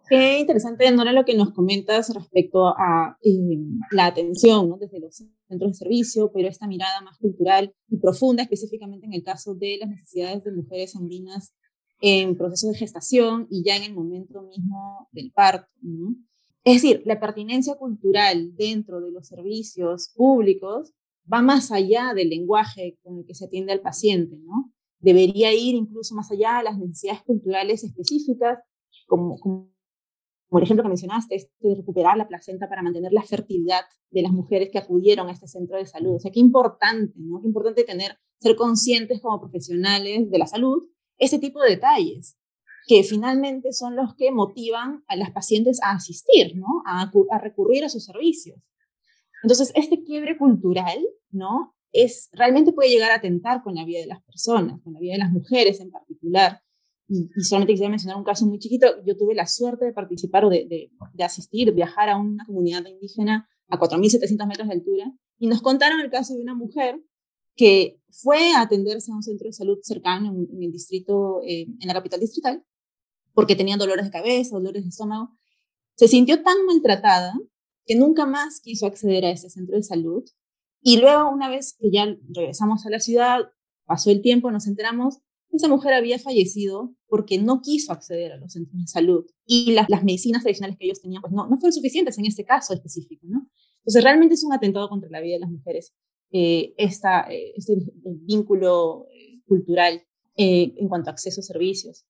Qué 0.08 0.38
interesante, 0.38 0.88
Nora, 0.92 1.12
lo 1.12 1.24
que 1.24 1.36
nos 1.36 1.52
comentas 1.52 2.14
respecto 2.14 2.68
a 2.68 3.18
eh, 3.22 3.58
la 3.90 4.06
atención 4.06 4.68
¿no? 4.68 4.76
desde 4.76 5.00
los 5.00 5.16
centros 5.48 5.72
de 5.72 5.74
servicio, 5.74 6.30
pero 6.32 6.48
esta 6.48 6.68
mirada 6.68 7.00
más 7.00 7.18
cultural 7.18 7.74
y 7.88 7.96
profunda, 7.96 8.44
específicamente 8.44 9.06
en 9.06 9.14
el 9.14 9.24
caso 9.24 9.54
de 9.54 9.78
las 9.80 9.88
necesidades 9.88 10.44
de 10.44 10.52
mujeres 10.52 10.94
andinas 10.94 11.54
en 12.00 12.36
proceso 12.36 12.68
de 12.68 12.76
gestación 12.76 13.48
y 13.50 13.64
ya 13.64 13.76
en 13.76 13.82
el 13.82 13.94
momento 13.94 14.42
mismo 14.42 15.08
del 15.10 15.32
parto. 15.32 15.68
¿no? 15.82 16.14
Es 16.62 16.82
decir, 16.82 17.02
la 17.04 17.18
pertinencia 17.18 17.74
cultural 17.74 18.54
dentro 18.54 19.00
de 19.00 19.10
los 19.10 19.26
servicios 19.26 20.12
públicos 20.14 20.92
va 21.32 21.42
más 21.42 21.72
allá 21.72 22.12
del 22.14 22.28
lenguaje 22.28 22.98
con 23.02 23.18
el 23.18 23.26
que 23.26 23.34
se 23.34 23.46
atiende 23.46 23.72
al 23.72 23.80
paciente, 23.80 24.36
¿no? 24.36 24.72
Debería 24.98 25.52
ir 25.52 25.74
incluso 25.74 26.14
más 26.14 26.30
allá 26.30 26.58
de 26.58 26.64
las 26.64 26.78
necesidades 26.78 27.22
culturales 27.22 27.84
específicas, 27.84 28.58
como, 29.06 29.38
como 29.38 29.75
como 30.48 30.58
el 30.60 30.64
ejemplo 30.64 30.84
que 30.84 30.88
mencionaste, 30.88 31.34
este 31.34 31.52
de 31.60 31.74
recuperar 31.74 32.16
la 32.16 32.28
placenta 32.28 32.68
para 32.68 32.82
mantener 32.82 33.12
la 33.12 33.22
fertilidad 33.22 33.82
de 34.10 34.22
las 34.22 34.32
mujeres 34.32 34.68
que 34.70 34.78
acudieron 34.78 35.28
a 35.28 35.32
este 35.32 35.48
centro 35.48 35.76
de 35.76 35.86
salud. 35.86 36.16
O 36.16 36.20
sea, 36.20 36.30
qué 36.30 36.40
importante, 36.40 37.14
¿no? 37.16 37.40
Qué 37.40 37.48
importante 37.48 37.84
tener, 37.84 38.16
ser 38.38 38.54
conscientes 38.54 39.20
como 39.20 39.40
profesionales 39.40 40.30
de 40.30 40.38
la 40.38 40.46
salud, 40.46 40.84
ese 41.18 41.38
tipo 41.38 41.60
de 41.62 41.70
detalles, 41.70 42.38
que 42.86 43.02
finalmente 43.02 43.72
son 43.72 43.96
los 43.96 44.14
que 44.14 44.30
motivan 44.30 45.02
a 45.08 45.16
las 45.16 45.32
pacientes 45.32 45.80
a 45.82 45.92
asistir, 45.92 46.56
¿no? 46.56 46.82
A, 46.86 47.10
a 47.30 47.38
recurrir 47.38 47.84
a 47.84 47.88
sus 47.88 48.04
servicios. 48.04 48.60
Entonces, 49.42 49.72
este 49.74 50.04
quiebre 50.04 50.38
cultural, 50.38 50.98
¿no? 51.30 51.74
Es, 51.92 52.28
realmente 52.32 52.72
puede 52.72 52.90
llegar 52.90 53.10
a 53.10 53.16
atentar 53.16 53.62
con 53.62 53.74
la 53.74 53.84
vida 53.84 54.00
de 54.00 54.06
las 54.06 54.22
personas, 54.22 54.80
con 54.82 54.92
la 54.92 55.00
vida 55.00 55.14
de 55.14 55.18
las 55.18 55.32
mujeres 55.32 55.80
en 55.80 55.90
particular. 55.90 56.62
Y, 57.08 57.28
solamente 57.42 57.72
quisiera 57.72 57.90
mencionar 57.90 58.16
un 58.16 58.24
caso 58.24 58.46
muy 58.46 58.58
chiquito. 58.58 58.86
Yo 59.04 59.16
tuve 59.16 59.34
la 59.34 59.46
suerte 59.46 59.84
de 59.84 59.92
participar 59.92 60.44
o 60.44 60.50
de, 60.50 60.66
de, 60.66 60.90
de 61.12 61.24
asistir, 61.24 61.72
viajar 61.72 62.08
a 62.08 62.18
una 62.18 62.44
comunidad 62.44 62.84
indígena 62.86 63.48
a 63.68 63.78
4.700 63.78 64.46
metros 64.46 64.68
de 64.68 64.74
altura 64.74 65.12
y 65.38 65.46
nos 65.48 65.62
contaron 65.62 66.00
el 66.00 66.10
caso 66.10 66.34
de 66.34 66.42
una 66.42 66.54
mujer 66.54 67.00
que 67.54 68.00
fue 68.10 68.52
a 68.52 68.62
atenderse 68.62 69.10
a 69.10 69.16
un 69.16 69.22
centro 69.22 69.46
de 69.46 69.52
salud 69.52 69.78
cercano 69.82 70.28
en, 70.28 70.62
el 70.62 70.72
distrito, 70.72 71.40
eh, 71.42 71.66
en 71.80 71.88
la 71.88 71.94
capital 71.94 72.20
distrital, 72.20 72.64
porque 73.32 73.56
tenía 73.56 73.76
dolores 73.76 74.04
de 74.04 74.10
cabeza, 74.10 74.56
dolores 74.56 74.82
de 74.82 74.90
estómago. 74.90 75.30
Se 75.94 76.08
sintió 76.08 76.42
tan 76.42 76.64
maltratada 76.66 77.34
que 77.86 77.96
nunca 77.96 78.26
más 78.26 78.60
quiso 78.60 78.86
acceder 78.86 79.24
a 79.24 79.30
ese 79.30 79.48
centro 79.48 79.76
de 79.76 79.82
salud. 79.82 80.24
Y 80.82 80.98
luego, 80.98 81.30
una 81.30 81.48
vez 81.48 81.76
que 81.78 81.90
ya 81.90 82.06
regresamos 82.28 82.84
a 82.84 82.90
la 82.90 83.00
ciudad, 83.00 83.40
pasó 83.86 84.10
el 84.10 84.20
tiempo, 84.20 84.50
nos 84.50 84.66
enteramos 84.66 85.18
esa 85.56 85.68
mujer 85.68 85.94
había 85.94 86.18
fallecido 86.18 86.94
porque 87.08 87.38
no 87.38 87.60
quiso 87.60 87.92
acceder 87.92 88.32
a 88.32 88.36
los 88.36 88.52
centros 88.52 88.80
de 88.80 88.86
salud 88.86 89.24
y 89.44 89.72
las, 89.72 89.88
las 89.88 90.04
medicinas 90.04 90.42
tradicionales 90.42 90.76
que 90.78 90.86
ellos 90.86 91.00
tenían 91.00 91.22
pues 91.22 91.32
no, 91.32 91.48
no 91.48 91.56
fueron 91.56 91.72
suficientes 91.72 92.18
en 92.18 92.26
este 92.26 92.44
caso 92.44 92.74
específico, 92.74 93.26
¿no? 93.28 93.48
Entonces 93.78 94.02
realmente 94.02 94.34
es 94.34 94.44
un 94.44 94.52
atentado 94.52 94.88
contra 94.88 95.08
la 95.10 95.20
vida 95.20 95.34
de 95.34 95.40
las 95.40 95.50
mujeres 95.50 95.94
eh, 96.32 96.74
esta, 96.76 97.30
eh, 97.30 97.52
este 97.56 97.76
vínculo 98.04 99.06
eh, 99.12 99.40
cultural 99.46 100.02
eh, 100.36 100.74
en 100.76 100.88
cuanto 100.88 101.10
a 101.10 101.12
acceso 101.12 101.40
a 101.40 101.44
servicios. 101.44 102.04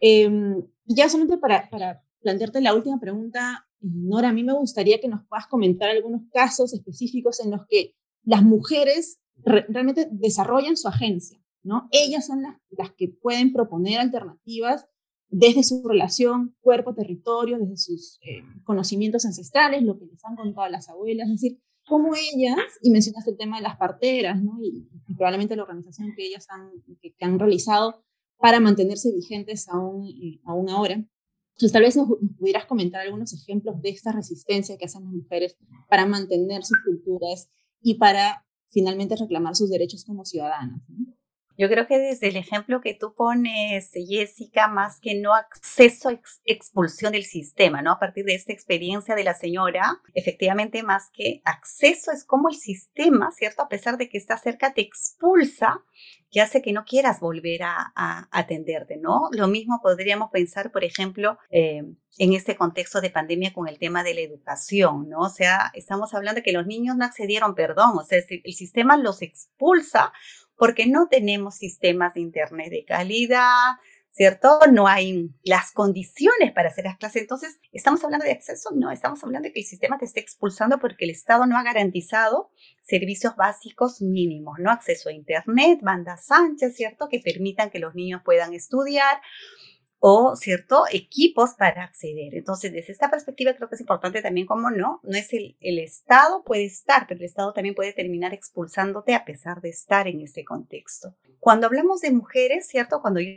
Em, 0.00 0.62
ya 0.84 1.08
solamente 1.08 1.38
para, 1.38 1.70
para 1.70 2.02
plantearte 2.20 2.60
la 2.60 2.74
última 2.74 2.98
pregunta, 2.98 3.66
Nora, 3.80 4.28
a 4.28 4.32
mí 4.32 4.44
me 4.44 4.52
gustaría 4.52 5.00
que 5.00 5.08
nos 5.08 5.26
puedas 5.26 5.46
comentar 5.46 5.90
algunos 5.90 6.22
casos 6.32 6.72
específicos 6.72 7.40
en 7.40 7.50
los 7.50 7.62
que 7.68 7.94
las 8.24 8.42
mujeres 8.42 9.20
realmente 9.44 10.08
desarrollan 10.10 10.76
su 10.76 10.86
agencia 10.86 11.41
¿no? 11.62 11.88
Ellas 11.90 12.26
son 12.26 12.42
las, 12.42 12.56
las 12.70 12.92
que 12.92 13.08
pueden 13.08 13.52
proponer 13.52 14.00
alternativas 14.00 14.86
desde 15.32 15.62
su 15.64 15.82
relación 15.82 16.54
cuerpo-territorio, 16.60 17.58
desde 17.58 17.78
sus 17.78 18.18
eh, 18.20 18.42
conocimientos 18.64 19.24
ancestrales, 19.24 19.82
lo 19.82 19.98
que 19.98 20.04
les 20.04 20.22
han 20.24 20.36
contado 20.36 20.68
las 20.68 20.90
abuelas, 20.90 21.26
es 21.28 21.40
decir, 21.40 21.58
cómo 21.86 22.12
ellas, 22.14 22.60
y 22.82 22.90
mencionaste 22.90 23.30
el 23.30 23.38
tema 23.38 23.56
de 23.56 23.62
las 23.62 23.78
parteras, 23.78 24.40
¿no? 24.42 24.58
y, 24.62 24.88
probablemente 25.16 25.56
la 25.56 25.62
organización 25.62 26.12
que 26.14 26.26
ellas 26.26 26.46
han, 26.50 26.70
que, 27.00 27.14
han 27.24 27.38
realizado 27.38 28.04
para 28.38 28.60
mantenerse 28.60 29.10
vigentes 29.10 29.68
aún, 29.68 30.06
eh, 30.06 30.40
aún 30.44 30.68
ahora. 30.68 30.94
Entonces, 30.94 31.72
tal 31.72 31.82
vez 31.82 31.96
nos, 31.96 32.08
pudieras 32.38 32.66
comentar 32.66 33.00
algunos 33.00 33.32
ejemplos 33.32 33.80
de 33.80 33.88
esta 33.88 34.12
resistencia 34.12 34.76
que 34.76 34.84
hacen 34.84 35.04
las 35.04 35.12
mujeres 35.12 35.56
para 35.88 36.04
mantener 36.06 36.62
sus 36.64 36.78
culturas 36.84 37.48
y 37.80 37.94
para 37.94 38.46
finalmente 38.68 39.16
reclamar 39.16 39.56
sus 39.56 39.70
derechos 39.70 40.04
como 40.04 40.24
ciudadanas. 40.24 40.82
¿no? 40.88 41.14
Yo 41.58 41.68
creo 41.68 41.86
que 41.86 41.98
desde 41.98 42.28
el 42.28 42.36
ejemplo 42.36 42.80
que 42.80 42.94
tú 42.94 43.14
pones, 43.14 43.90
Jessica, 43.92 44.68
más 44.68 45.00
que 45.00 45.14
no 45.14 45.34
acceso 45.34 46.08
a 46.08 46.20
expulsión 46.44 47.12
del 47.12 47.24
sistema, 47.24 47.82
¿no? 47.82 47.92
A 47.92 47.98
partir 47.98 48.24
de 48.24 48.34
esta 48.34 48.52
experiencia 48.52 49.14
de 49.14 49.24
la 49.24 49.34
señora, 49.34 50.00
efectivamente, 50.14 50.82
más 50.82 51.10
que 51.12 51.42
acceso 51.44 52.10
es 52.10 52.24
como 52.24 52.48
el 52.48 52.54
sistema, 52.54 53.30
¿cierto? 53.32 53.62
A 53.62 53.68
pesar 53.68 53.98
de 53.98 54.08
que 54.08 54.18
está 54.18 54.38
cerca, 54.38 54.72
te 54.72 54.80
expulsa 54.80 55.82
que 56.30 56.40
hace 56.40 56.62
que 56.62 56.72
no 56.72 56.84
quieras 56.84 57.20
volver 57.20 57.62
a, 57.62 57.92
atenderte, 58.30 58.96
¿no? 58.96 59.28
Lo 59.32 59.48
mismo 59.48 59.80
podríamos 59.82 60.30
pensar, 60.30 60.72
por 60.72 60.82
ejemplo, 60.82 61.38
eh, 61.50 61.82
en 62.18 62.32
este 62.32 62.56
contexto 62.56 63.02
de 63.02 63.10
pandemia 63.10 63.52
con 63.52 63.68
el 63.68 63.78
tema 63.78 64.02
de 64.02 64.14
la 64.14 64.20
educación, 64.20 65.10
¿no? 65.10 65.20
O 65.20 65.28
sea, 65.28 65.70
estamos 65.74 66.14
hablando 66.14 66.40
de 66.40 66.42
que 66.42 66.52
los 66.52 66.66
niños 66.66 66.96
no 66.96 67.04
accedieron, 67.04 67.54
perdón, 67.54 67.98
o 67.98 68.02
sea, 68.02 68.18
el 68.18 68.54
sistema 68.54 68.96
los 68.96 69.20
expulsa 69.20 70.12
porque 70.62 70.86
no 70.86 71.08
tenemos 71.08 71.56
sistemas 71.56 72.14
de 72.14 72.20
Internet 72.20 72.70
de 72.70 72.84
calidad, 72.84 73.72
¿cierto? 74.10 74.60
No 74.70 74.86
hay 74.86 75.28
las 75.42 75.72
condiciones 75.72 76.52
para 76.52 76.68
hacer 76.68 76.84
las 76.84 76.98
clases. 76.98 77.22
Entonces, 77.22 77.58
¿estamos 77.72 78.04
hablando 78.04 78.24
de 78.24 78.30
acceso? 78.30 78.70
No, 78.72 78.92
estamos 78.92 79.24
hablando 79.24 79.48
de 79.48 79.52
que 79.52 79.58
el 79.58 79.66
sistema 79.66 79.98
te 79.98 80.04
esté 80.04 80.20
expulsando 80.20 80.78
porque 80.78 81.04
el 81.04 81.10
Estado 81.10 81.46
no 81.46 81.58
ha 81.58 81.64
garantizado 81.64 82.52
servicios 82.80 83.34
básicos 83.34 84.02
mínimos, 84.02 84.60
¿no? 84.60 84.70
Acceso 84.70 85.08
a 85.08 85.12
Internet, 85.12 85.80
bandas 85.82 86.30
anchas, 86.30 86.76
¿cierto? 86.76 87.08
Que 87.08 87.18
permitan 87.18 87.68
que 87.68 87.80
los 87.80 87.96
niños 87.96 88.22
puedan 88.24 88.54
estudiar 88.54 89.20
o, 90.04 90.34
¿cierto?, 90.34 90.82
equipos 90.90 91.54
para 91.54 91.84
acceder. 91.84 92.34
Entonces, 92.34 92.72
desde 92.72 92.90
esta 92.90 93.08
perspectiva 93.08 93.54
creo 93.54 93.68
que 93.68 93.76
es 93.76 93.80
importante 93.80 94.20
también 94.20 94.48
como 94.48 94.68
no, 94.68 94.98
no 95.04 95.16
es 95.16 95.32
el, 95.32 95.56
el 95.60 95.78
Estado 95.78 96.42
puede 96.42 96.64
estar, 96.64 97.06
pero 97.06 97.20
el 97.20 97.26
Estado 97.26 97.52
también 97.52 97.76
puede 97.76 97.92
terminar 97.92 98.34
expulsándote 98.34 99.14
a 99.14 99.24
pesar 99.24 99.60
de 99.60 99.68
estar 99.68 100.08
en 100.08 100.20
este 100.20 100.44
contexto. 100.44 101.14
Cuando 101.38 101.68
hablamos 101.68 102.00
de 102.00 102.10
mujeres, 102.10 102.66
¿cierto? 102.66 103.00
Cuando 103.00 103.20
yo, 103.20 103.30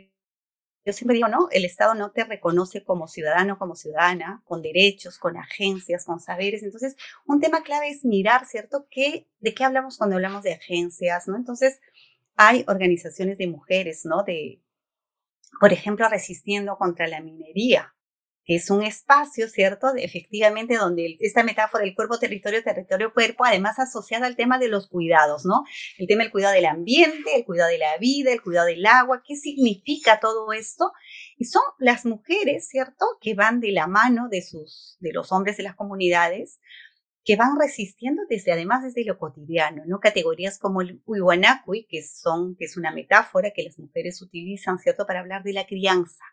yo 0.84 0.92
siempre 0.92 1.14
digo, 1.14 1.28
no, 1.28 1.46
el 1.52 1.64
Estado 1.64 1.94
no 1.94 2.10
te 2.10 2.24
reconoce 2.24 2.82
como 2.82 3.06
ciudadano, 3.06 3.60
como 3.60 3.76
ciudadana, 3.76 4.42
con 4.44 4.60
derechos, 4.60 5.18
con 5.18 5.36
agencias, 5.36 6.04
con 6.04 6.18
saberes. 6.18 6.64
Entonces, 6.64 6.96
un 7.26 7.40
tema 7.40 7.62
clave 7.62 7.90
es 7.90 8.04
mirar, 8.04 8.44
¿cierto? 8.44 8.88
¿Qué, 8.90 9.28
¿De 9.38 9.54
qué 9.54 9.62
hablamos 9.62 9.98
cuando 9.98 10.16
hablamos 10.16 10.42
de 10.42 10.54
agencias, 10.54 11.28
no? 11.28 11.36
Entonces, 11.36 11.78
hay 12.34 12.64
organizaciones 12.66 13.38
de 13.38 13.46
mujeres, 13.46 14.04
¿no? 14.04 14.24
De, 14.24 14.60
por 15.60 15.72
ejemplo, 15.72 16.08
resistiendo 16.08 16.76
contra 16.76 17.06
la 17.06 17.20
minería. 17.20 17.92
que 18.48 18.54
es 18.54 18.70
un 18.70 18.84
espacio, 18.84 19.48
¿cierto? 19.48 19.88
Efectivamente, 19.96 20.76
donde 20.76 21.16
esta 21.18 21.42
metáfora 21.42 21.82
del 21.84 21.96
cuerpo, 21.96 22.16
territorio, 22.20 22.62
territorio, 22.62 23.12
cuerpo, 23.12 23.44
además 23.44 23.80
asociada 23.80 24.28
al 24.28 24.36
tema 24.36 24.60
de 24.60 24.68
los 24.68 24.88
cuidados, 24.88 25.44
¿no? 25.44 25.64
El 25.98 26.06
tema 26.06 26.22
del 26.22 26.30
cuidado 26.30 26.54
del 26.54 26.66
ambiente, 26.66 27.34
el 27.34 27.44
cuidado 27.44 27.70
de 27.70 27.78
la 27.78 27.98
vida, 27.98 28.32
el 28.32 28.40
cuidado 28.42 28.68
del 28.68 28.86
agua, 28.86 29.22
¿qué 29.26 29.34
significa 29.34 30.20
todo 30.20 30.52
esto? 30.52 30.92
Y 31.36 31.46
son 31.46 31.62
las 31.80 32.06
mujeres, 32.06 32.68
¿cierto? 32.68 33.04
Que 33.20 33.34
van 33.34 33.58
de 33.58 33.72
la 33.72 33.88
mano 33.88 34.28
de, 34.30 34.42
sus, 34.42 34.96
de 35.00 35.12
los 35.12 35.32
hombres 35.32 35.56
de 35.56 35.64
las 35.64 35.74
comunidades, 35.74 36.60
que 37.26 37.36
van 37.36 37.58
resistiendo 37.60 38.22
desde, 38.30 38.52
además, 38.52 38.84
desde 38.84 39.04
lo 39.04 39.18
cotidiano, 39.18 39.82
¿no? 39.86 40.00
Categorías 40.00 40.58
como 40.58 40.80
el 40.80 41.02
Uiwanakui, 41.04 41.86
que 41.86 42.02
son, 42.02 42.56
que 42.56 42.64
es 42.64 42.78
una 42.78 42.92
metáfora 42.92 43.50
que 43.54 43.64
las 43.64 43.78
mujeres 43.78 44.22
utilizan, 44.22 44.78
¿cierto? 44.78 45.06
Para 45.06 45.20
hablar 45.20 45.42
de 45.42 45.52
la 45.52 45.66
crianza 45.66 46.24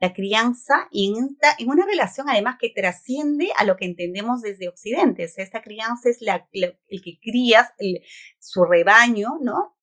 la 0.00 0.12
crianza 0.12 0.88
en, 0.92 1.36
en 1.58 1.70
una 1.70 1.86
relación 1.86 2.28
además 2.28 2.56
que 2.60 2.70
trasciende 2.70 3.48
a 3.56 3.64
lo 3.64 3.76
que 3.76 3.84
entendemos 3.84 4.42
desde 4.42 4.68
Occidente. 4.68 5.24
esta 5.24 5.62
crianza 5.62 6.08
es 6.08 6.20
la, 6.20 6.48
el 6.52 7.02
que 7.02 7.18
crías 7.20 7.70
su 8.38 8.64
rebaño, 8.64 9.38
¿no? 9.40 9.76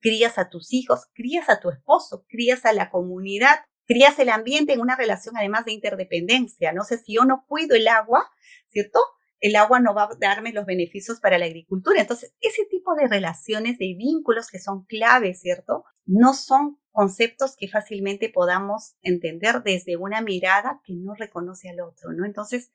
Crías 0.00 0.38
a 0.38 0.48
tus 0.48 0.72
hijos, 0.72 1.08
crías 1.12 1.48
a 1.48 1.60
tu 1.60 1.70
esposo, 1.70 2.24
crías 2.28 2.64
a 2.64 2.72
la 2.72 2.90
comunidad, 2.90 3.60
crías 3.86 4.18
el 4.18 4.28
ambiente 4.28 4.72
en 4.72 4.80
una 4.80 4.96
relación 4.96 5.36
además 5.36 5.64
de 5.64 5.72
interdependencia. 5.72 6.72
No 6.72 6.84
sé 6.84 6.98
si 6.98 7.14
yo 7.14 7.24
no 7.24 7.44
cuido 7.48 7.74
el 7.74 7.88
agua, 7.88 8.30
¿cierto? 8.68 9.00
El 9.40 9.56
agua 9.56 9.80
no 9.80 9.94
va 9.94 10.04
a 10.04 10.16
darme 10.18 10.52
los 10.52 10.66
beneficios 10.66 11.20
para 11.20 11.38
la 11.38 11.46
agricultura. 11.46 12.00
Entonces, 12.00 12.34
ese 12.40 12.64
tipo 12.66 12.94
de 12.94 13.08
relaciones, 13.08 13.78
de 13.78 13.94
vínculos 13.96 14.48
que 14.48 14.58
son 14.58 14.84
claves, 14.84 15.40
¿cierto? 15.40 15.84
No 16.06 16.34
son 16.34 16.78
conceptos 16.90 17.54
que 17.56 17.68
fácilmente 17.68 18.28
podamos 18.28 18.96
entender 19.02 19.62
desde 19.62 19.96
una 19.96 20.20
mirada 20.20 20.80
que 20.84 20.94
no 20.94 21.14
reconoce 21.14 21.68
al 21.68 21.80
otro, 21.80 22.12
¿no? 22.12 22.26
Entonces, 22.26 22.72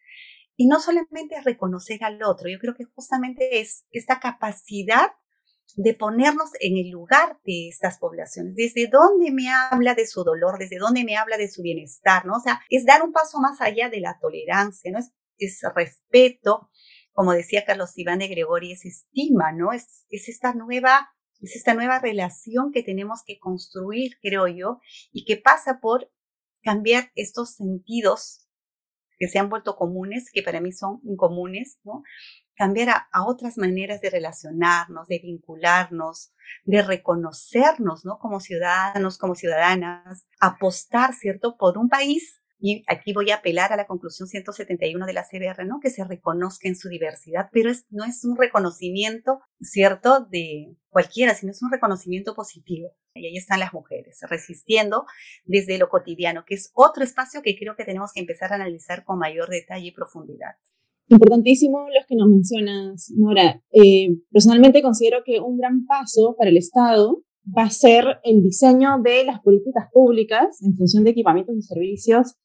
y 0.55 0.67
no 0.67 0.79
solamente 0.79 1.41
reconocer 1.41 2.03
al 2.03 2.23
otro, 2.23 2.49
yo 2.49 2.59
creo 2.59 2.75
que 2.75 2.85
justamente 2.85 3.59
es 3.59 3.85
esta 3.91 4.19
capacidad 4.19 5.11
de 5.75 5.93
ponernos 5.93 6.51
en 6.59 6.77
el 6.77 6.89
lugar 6.89 7.39
de 7.43 7.67
estas 7.67 7.97
poblaciones, 7.97 8.55
desde 8.55 8.87
dónde 8.87 9.31
me 9.31 9.49
habla 9.49 9.95
de 9.95 10.05
su 10.05 10.23
dolor, 10.23 10.59
desde 10.59 10.77
dónde 10.77 11.03
me 11.03 11.17
habla 11.17 11.37
de 11.37 11.49
su 11.49 11.61
bienestar, 11.61 12.25
¿no? 12.25 12.35
O 12.35 12.39
sea, 12.39 12.61
es 12.69 12.85
dar 12.85 13.01
un 13.01 13.11
paso 13.11 13.39
más 13.39 13.59
allá 13.61 13.89
de 13.89 13.99
la 13.99 14.19
tolerancia, 14.19 14.91
¿no? 14.91 14.99
Es, 14.99 15.11
es 15.45 15.61
respeto, 15.75 16.69
como 17.11 17.33
decía 17.33 17.65
Carlos 17.65 17.97
Iván 17.97 18.19
de 18.19 18.27
Gregori, 18.27 18.71
es 18.71 18.85
estima, 18.85 19.51
¿no? 19.51 19.71
Es, 19.71 20.05
es 20.09 20.29
esta 20.29 20.53
nueva 20.53 21.09
es 21.43 21.57
esta 21.57 21.73
nueva 21.73 21.99
relación 21.99 22.71
que 22.71 22.83
tenemos 22.83 23.21
que 23.25 23.37
construir, 23.37 24.13
creo 24.21 24.47
yo, 24.47 24.79
y 25.11 25.25
que 25.25 25.35
pasa 25.35 25.79
por 25.81 26.09
cambiar 26.61 27.11
estos 27.15 27.55
sentidos 27.55 28.47
que 29.17 29.27
se 29.27 29.39
han 29.39 29.49
vuelto 29.49 29.75
comunes, 29.75 30.29
que 30.31 30.41
para 30.41 30.61
mí 30.61 30.71
son 30.71 31.01
incomunes, 31.03 31.79
¿no? 31.83 32.03
Cambiar 32.55 32.89
a, 32.89 33.09
a 33.11 33.25
otras 33.27 33.57
maneras 33.57 33.99
de 33.99 34.09
relacionarnos, 34.09 35.07
de 35.07 35.19
vincularnos, 35.19 36.31
de 36.63 36.81
reconocernos, 36.81 38.05
¿no? 38.05 38.19
Como 38.19 38.39
ciudadanos, 38.39 39.17
como 39.17 39.35
ciudadanas, 39.35 40.27
apostar, 40.39 41.13
¿cierto? 41.13 41.57
Por 41.57 41.77
un 41.77 41.89
país 41.89 42.42
y 42.65 42.81
aquí 42.87 43.11
voy 43.11 43.29
a 43.29 43.35
apelar 43.35 43.73
a 43.73 43.75
la 43.75 43.87
conclusión 43.87 44.29
171 44.29 45.05
de 45.05 45.11
la 45.11 45.25
CBR, 45.29 45.65
¿no? 45.65 45.81
Que 45.81 45.89
se 45.89 46.05
reconozca 46.05 46.69
en 46.69 46.77
su 46.77 46.87
diversidad, 46.87 47.49
pero 47.51 47.69
es, 47.69 47.87
no 47.89 48.05
es 48.05 48.23
un 48.23 48.37
reconocimiento, 48.37 49.41
¿cierto?, 49.59 50.25
de 50.31 50.77
cualquiera, 50.87 51.35
sino 51.35 51.51
es 51.51 51.61
un 51.61 51.69
reconocimiento 51.69 52.33
positivo. 52.33 52.91
Y 53.15 53.25
ahí 53.27 53.35
están 53.35 53.59
las 53.59 53.73
mujeres, 53.73 54.17
resistiendo 54.29 55.03
desde 55.43 55.77
lo 55.77 55.89
cotidiano, 55.89 56.45
que 56.47 56.55
es 56.55 56.71
otro 56.73 57.03
espacio 57.03 57.41
que 57.41 57.57
creo 57.57 57.75
que 57.75 57.83
tenemos 57.83 58.13
que 58.13 58.21
empezar 58.21 58.53
a 58.53 58.55
analizar 58.55 59.03
con 59.03 59.19
mayor 59.19 59.49
detalle 59.49 59.87
y 59.87 59.91
profundidad. 59.91 60.55
Importantísimo 61.09 61.89
los 61.93 62.05
que 62.07 62.15
nos 62.15 62.29
mencionas, 62.29 63.11
Nora. 63.13 63.61
Eh, 63.73 64.19
personalmente 64.31 64.81
considero 64.81 65.21
que 65.25 65.41
un 65.41 65.57
gran 65.57 65.85
paso 65.85 66.33
para 66.37 66.49
el 66.49 66.55
Estado 66.55 67.23
va 67.45 67.63
a 67.63 67.69
ser 67.69 68.05
el 68.23 68.41
diseño 68.41 69.01
de 69.03 69.25
las 69.25 69.41
políticas 69.41 69.89
públicas 69.91 70.61
en 70.61 70.77
función 70.77 71.03
de 71.03 71.09
equipamientos 71.09 71.57
y 71.57 71.61
servicios 71.61 72.37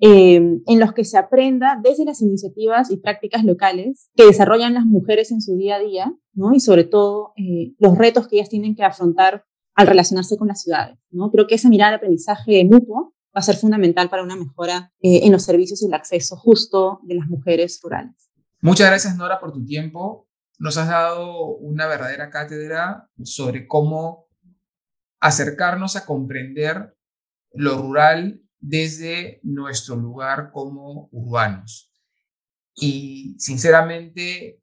eh, 0.00 0.36
en 0.36 0.80
los 0.80 0.92
que 0.92 1.04
se 1.04 1.16
aprenda 1.16 1.80
desde 1.82 2.04
las 2.04 2.20
iniciativas 2.20 2.90
y 2.90 2.98
prácticas 2.98 3.44
locales 3.44 4.10
que 4.14 4.26
desarrollan 4.26 4.74
las 4.74 4.84
mujeres 4.84 5.30
en 5.30 5.40
su 5.40 5.56
día 5.56 5.76
a 5.76 5.80
día, 5.80 6.14
¿no? 6.34 6.52
Y 6.52 6.60
sobre 6.60 6.84
todo 6.84 7.32
eh, 7.36 7.74
los 7.78 7.96
retos 7.96 8.28
que 8.28 8.36
ellas 8.36 8.50
tienen 8.50 8.74
que 8.74 8.84
afrontar 8.84 9.46
al 9.74 9.86
relacionarse 9.86 10.36
con 10.36 10.48
las 10.48 10.62
ciudades, 10.62 10.98
¿no? 11.10 11.30
Creo 11.30 11.46
que 11.46 11.54
esa 11.54 11.68
mirada 11.68 11.92
de 11.92 11.96
aprendizaje 11.96 12.64
mutuo 12.64 13.14
va 13.34 13.40
a 13.40 13.42
ser 13.42 13.56
fundamental 13.56 14.08
para 14.08 14.22
una 14.22 14.36
mejora 14.36 14.92
eh, 15.00 15.20
en 15.24 15.32
los 15.32 15.44
servicios 15.44 15.82
y 15.82 15.86
el 15.86 15.94
acceso 15.94 16.36
justo 16.36 17.00
de 17.04 17.14
las 17.14 17.28
mujeres 17.28 17.80
rurales. 17.82 18.30
Muchas 18.60 18.88
gracias, 18.88 19.16
Nora, 19.16 19.38
por 19.38 19.52
tu 19.52 19.64
tiempo. 19.64 20.28
Nos 20.58 20.78
has 20.78 20.88
dado 20.88 21.56
una 21.56 21.86
verdadera 21.86 22.30
cátedra 22.30 23.10
sobre 23.22 23.66
cómo 23.66 24.26
acercarnos 25.20 25.96
a 25.96 26.06
comprender 26.06 26.96
lo 27.52 27.78
rural 27.78 28.45
desde 28.58 29.40
nuestro 29.42 29.96
lugar 29.96 30.50
como 30.52 31.08
urbanos. 31.12 31.92
Y 32.74 33.36
sinceramente, 33.38 34.60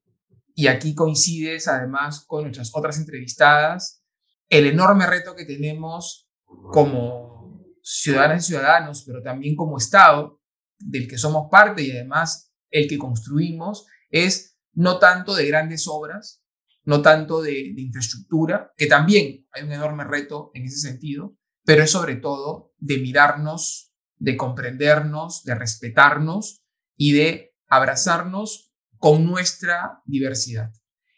y 0.55 0.67
aquí 0.67 0.93
coincides 0.93 1.67
además 1.67 2.23
con 2.27 2.43
nuestras 2.43 2.71
otras 2.73 2.97
entrevistadas, 2.97 4.03
el 4.49 4.67
enorme 4.67 5.07
reto 5.07 5.35
que 5.35 5.45
tenemos 5.45 6.29
como 6.71 7.59
ciudadanas 7.81 8.43
y 8.43 8.47
ciudadanos, 8.47 9.03
pero 9.05 9.21
también 9.21 9.55
como 9.55 9.77
Estado, 9.77 10.39
del 10.77 11.07
que 11.07 11.17
somos 11.17 11.47
parte 11.49 11.81
y 11.81 11.91
además 11.91 12.53
el 12.69 12.87
que 12.87 12.97
construimos, 12.97 13.85
es 14.09 14.57
no 14.73 14.99
tanto 14.99 15.35
de 15.35 15.47
grandes 15.47 15.87
obras, 15.87 16.43
no 16.83 17.01
tanto 17.01 17.41
de, 17.41 17.51
de 17.75 17.81
infraestructura, 17.81 18.73
que 18.75 18.87
también 18.87 19.47
hay 19.51 19.63
un 19.63 19.71
enorme 19.71 20.03
reto 20.03 20.51
en 20.53 20.65
ese 20.65 20.77
sentido, 20.77 21.35
pero 21.65 21.83
es 21.83 21.91
sobre 21.91 22.15
todo 22.15 22.73
de 22.77 22.97
mirarnos 22.97 23.93
de 24.23 24.37
comprendernos, 24.37 25.43
de 25.43 25.53
respetarnos 25.53 26.63
y 26.95 27.11
de 27.11 27.55
abrazarnos 27.67 28.73
con 28.97 29.25
nuestra 29.25 30.01
diversidad. 30.05 30.71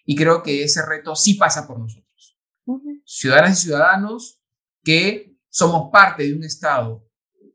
Y 0.05 0.15
creo 0.15 0.41
que 0.41 0.63
ese 0.63 0.83
reto 0.83 1.15
sí 1.15 1.35
pasa 1.35 1.67
por 1.67 1.79
nosotros. 1.79 2.39
Ciudadanas 3.05 3.59
y 3.59 3.63
ciudadanos 3.65 4.41
que 4.83 5.37
somos 5.49 5.91
parte 5.91 6.23
de 6.23 6.33
un 6.33 6.43
Estado 6.43 7.07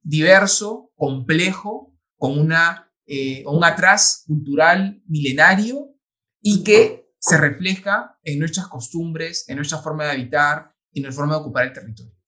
diverso, 0.02 0.92
complejo, 0.94 1.98
con 2.16 2.38
una, 2.38 2.92
eh, 3.06 3.42
un 3.46 3.64
atrás 3.64 4.22
cultural 4.28 5.02
milenario 5.06 5.96
y 6.40 6.62
que 6.62 7.10
se 7.18 7.38
refleja 7.38 8.18
en 8.22 8.38
nuestras 8.38 8.68
costumbres, 8.68 9.48
en 9.48 9.56
nuestra 9.56 9.78
forma 9.78 10.04
de 10.04 10.12
habitar 10.12 10.76
y 10.92 11.00
en 11.00 11.04
nuestra 11.04 11.22
forma 11.22 11.34
de 11.34 11.40
ocupar 11.40 11.66
el 11.66 11.72
territorio. 11.72 12.19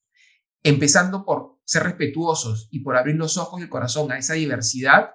Empezando 0.63 1.25
por 1.25 1.61
ser 1.65 1.85
respetuosos 1.85 2.69
y 2.71 2.81
por 2.81 2.97
abrir 2.97 3.17
los 3.17 3.37
ojos 3.37 3.61
y 3.61 3.65
el 3.65 3.69
corazón 3.69 4.13
a 4.13 4.19
esa 4.19 4.35
diversidad, 4.35 5.11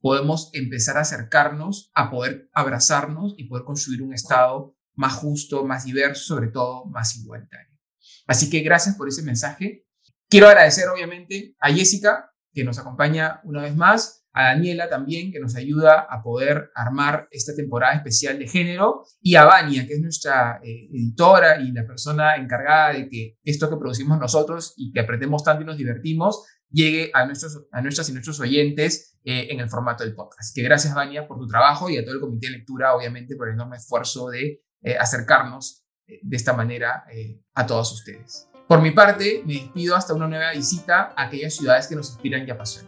podemos 0.00 0.50
empezar 0.52 0.96
a 0.96 1.02
acercarnos 1.02 1.90
a 1.94 2.10
poder 2.10 2.48
abrazarnos 2.52 3.34
y 3.36 3.44
poder 3.44 3.64
construir 3.64 4.02
un 4.02 4.14
Estado 4.14 4.76
más 4.94 5.14
justo, 5.14 5.64
más 5.64 5.84
diverso, 5.84 6.34
sobre 6.34 6.48
todo 6.48 6.84
más 6.86 7.16
igualitario. 7.16 7.78
Así 8.26 8.50
que 8.50 8.60
gracias 8.60 8.96
por 8.96 9.08
ese 9.08 9.22
mensaje. 9.22 9.86
Quiero 10.28 10.48
agradecer 10.48 10.88
obviamente 10.88 11.56
a 11.60 11.72
Jessica, 11.72 12.32
que 12.52 12.64
nos 12.64 12.78
acompaña 12.78 13.40
una 13.44 13.62
vez 13.62 13.76
más, 13.76 14.26
a 14.38 14.54
Daniela 14.54 14.88
también, 14.88 15.32
que 15.32 15.40
nos 15.40 15.56
ayuda 15.56 16.06
a 16.08 16.22
poder 16.22 16.70
armar 16.76 17.26
esta 17.32 17.56
temporada 17.56 17.94
especial 17.94 18.38
de 18.38 18.46
género, 18.46 19.02
y 19.20 19.34
a 19.34 19.44
Vania, 19.44 19.84
que 19.84 19.94
es 19.94 20.00
nuestra 20.00 20.60
eh, 20.62 20.86
editora 20.92 21.60
y 21.60 21.72
la 21.72 21.84
persona 21.84 22.36
encargada 22.36 22.92
de 22.92 23.08
que 23.08 23.36
esto 23.42 23.68
que 23.68 23.76
producimos 23.76 24.16
nosotros 24.16 24.74
y 24.76 24.92
que 24.92 25.00
aprendemos 25.00 25.42
tanto 25.42 25.64
y 25.64 25.66
nos 25.66 25.76
divertimos, 25.76 26.46
llegue 26.70 27.10
a, 27.14 27.26
nuestros, 27.26 27.66
a 27.72 27.82
nuestras 27.82 28.10
y 28.10 28.12
nuestros 28.12 28.38
oyentes 28.38 29.18
eh, 29.24 29.48
en 29.50 29.58
el 29.58 29.68
formato 29.68 30.04
del 30.04 30.14
podcast. 30.14 30.54
Que 30.54 30.62
gracias, 30.62 30.94
Vania, 30.94 31.26
por 31.26 31.38
tu 31.40 31.48
trabajo 31.48 31.90
y 31.90 31.96
a 31.96 32.04
todo 32.04 32.14
el 32.14 32.20
comité 32.20 32.46
de 32.46 32.58
lectura, 32.58 32.94
obviamente, 32.94 33.34
por 33.34 33.48
el 33.48 33.54
enorme 33.54 33.78
esfuerzo 33.78 34.28
de 34.28 34.62
eh, 34.82 34.96
acercarnos 34.96 35.84
de 36.06 36.36
esta 36.36 36.52
manera 36.54 37.04
a 37.54 37.66
todos 37.66 37.92
ustedes. 37.92 38.48
Por 38.66 38.80
mi 38.80 38.92
parte, 38.92 39.42
me 39.44 39.54
despido 39.54 39.94
hasta 39.94 40.14
una 40.14 40.28
nueva 40.28 40.52
visita 40.52 41.12
a 41.14 41.24
aquellas 41.24 41.54
ciudades 41.54 41.86
que 41.86 41.96
nos 41.96 42.08
inspiran 42.10 42.46
y 42.46 42.50
apasionan. 42.50 42.87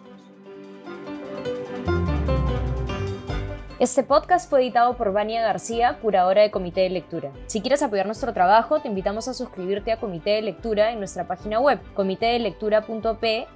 Este 3.81 4.03
podcast 4.03 4.47
fue 4.47 4.61
editado 4.61 4.95
por 4.95 5.11
Vania 5.11 5.41
García, 5.41 5.97
curadora 6.03 6.43
de 6.43 6.51
Comité 6.51 6.81
de 6.81 6.91
Lectura. 6.91 7.31
Si 7.47 7.61
quieres 7.61 7.81
apoyar 7.81 8.05
nuestro 8.05 8.31
trabajo, 8.31 8.79
te 8.79 8.87
invitamos 8.87 9.27
a 9.27 9.33
suscribirte 9.33 9.91
a 9.91 9.99
Comité 9.99 10.35
de 10.35 10.43
Lectura 10.43 10.91
en 10.91 10.99
nuestra 10.99 11.25
página 11.25 11.59
web, 11.59 11.79
comitedelectura.p 11.95 13.47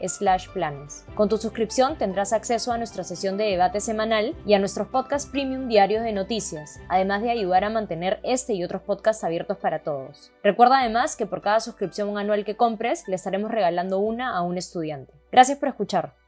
planes. 0.51 1.05
Con 1.13 1.29
tu 1.29 1.37
suscripción 1.37 1.99
tendrás 1.99 2.33
acceso 2.33 2.71
a 2.71 2.79
nuestra 2.79 3.03
sesión 3.03 3.37
de 3.37 3.43
debate 3.43 3.79
semanal 3.79 4.35
y 4.47 4.55
a 4.55 4.59
nuestros 4.59 4.87
podcasts 4.87 5.29
premium 5.29 5.67
diarios 5.67 6.03
de 6.03 6.13
noticias, 6.13 6.79
además 6.89 7.21
de 7.21 7.29
ayudar 7.29 7.63
a 7.63 7.69
mantener 7.69 8.19
este 8.23 8.55
y 8.55 8.63
otros 8.63 8.81
podcasts 8.81 9.23
abiertos 9.23 9.57
para 9.59 9.83
todos. 9.83 10.31
Recuerda 10.41 10.79
además 10.79 11.15
que 11.15 11.27
por 11.27 11.43
cada 11.43 11.59
suscripción 11.59 12.17
anual 12.17 12.45
que 12.45 12.57
compres, 12.57 13.07
le 13.07 13.13
estaremos 13.13 13.51
regalando 13.51 13.99
una 13.99 14.35
a 14.35 14.41
un 14.41 14.57
estudiante. 14.57 15.13
Gracias 15.31 15.59
por 15.59 15.69
escuchar. 15.69 16.24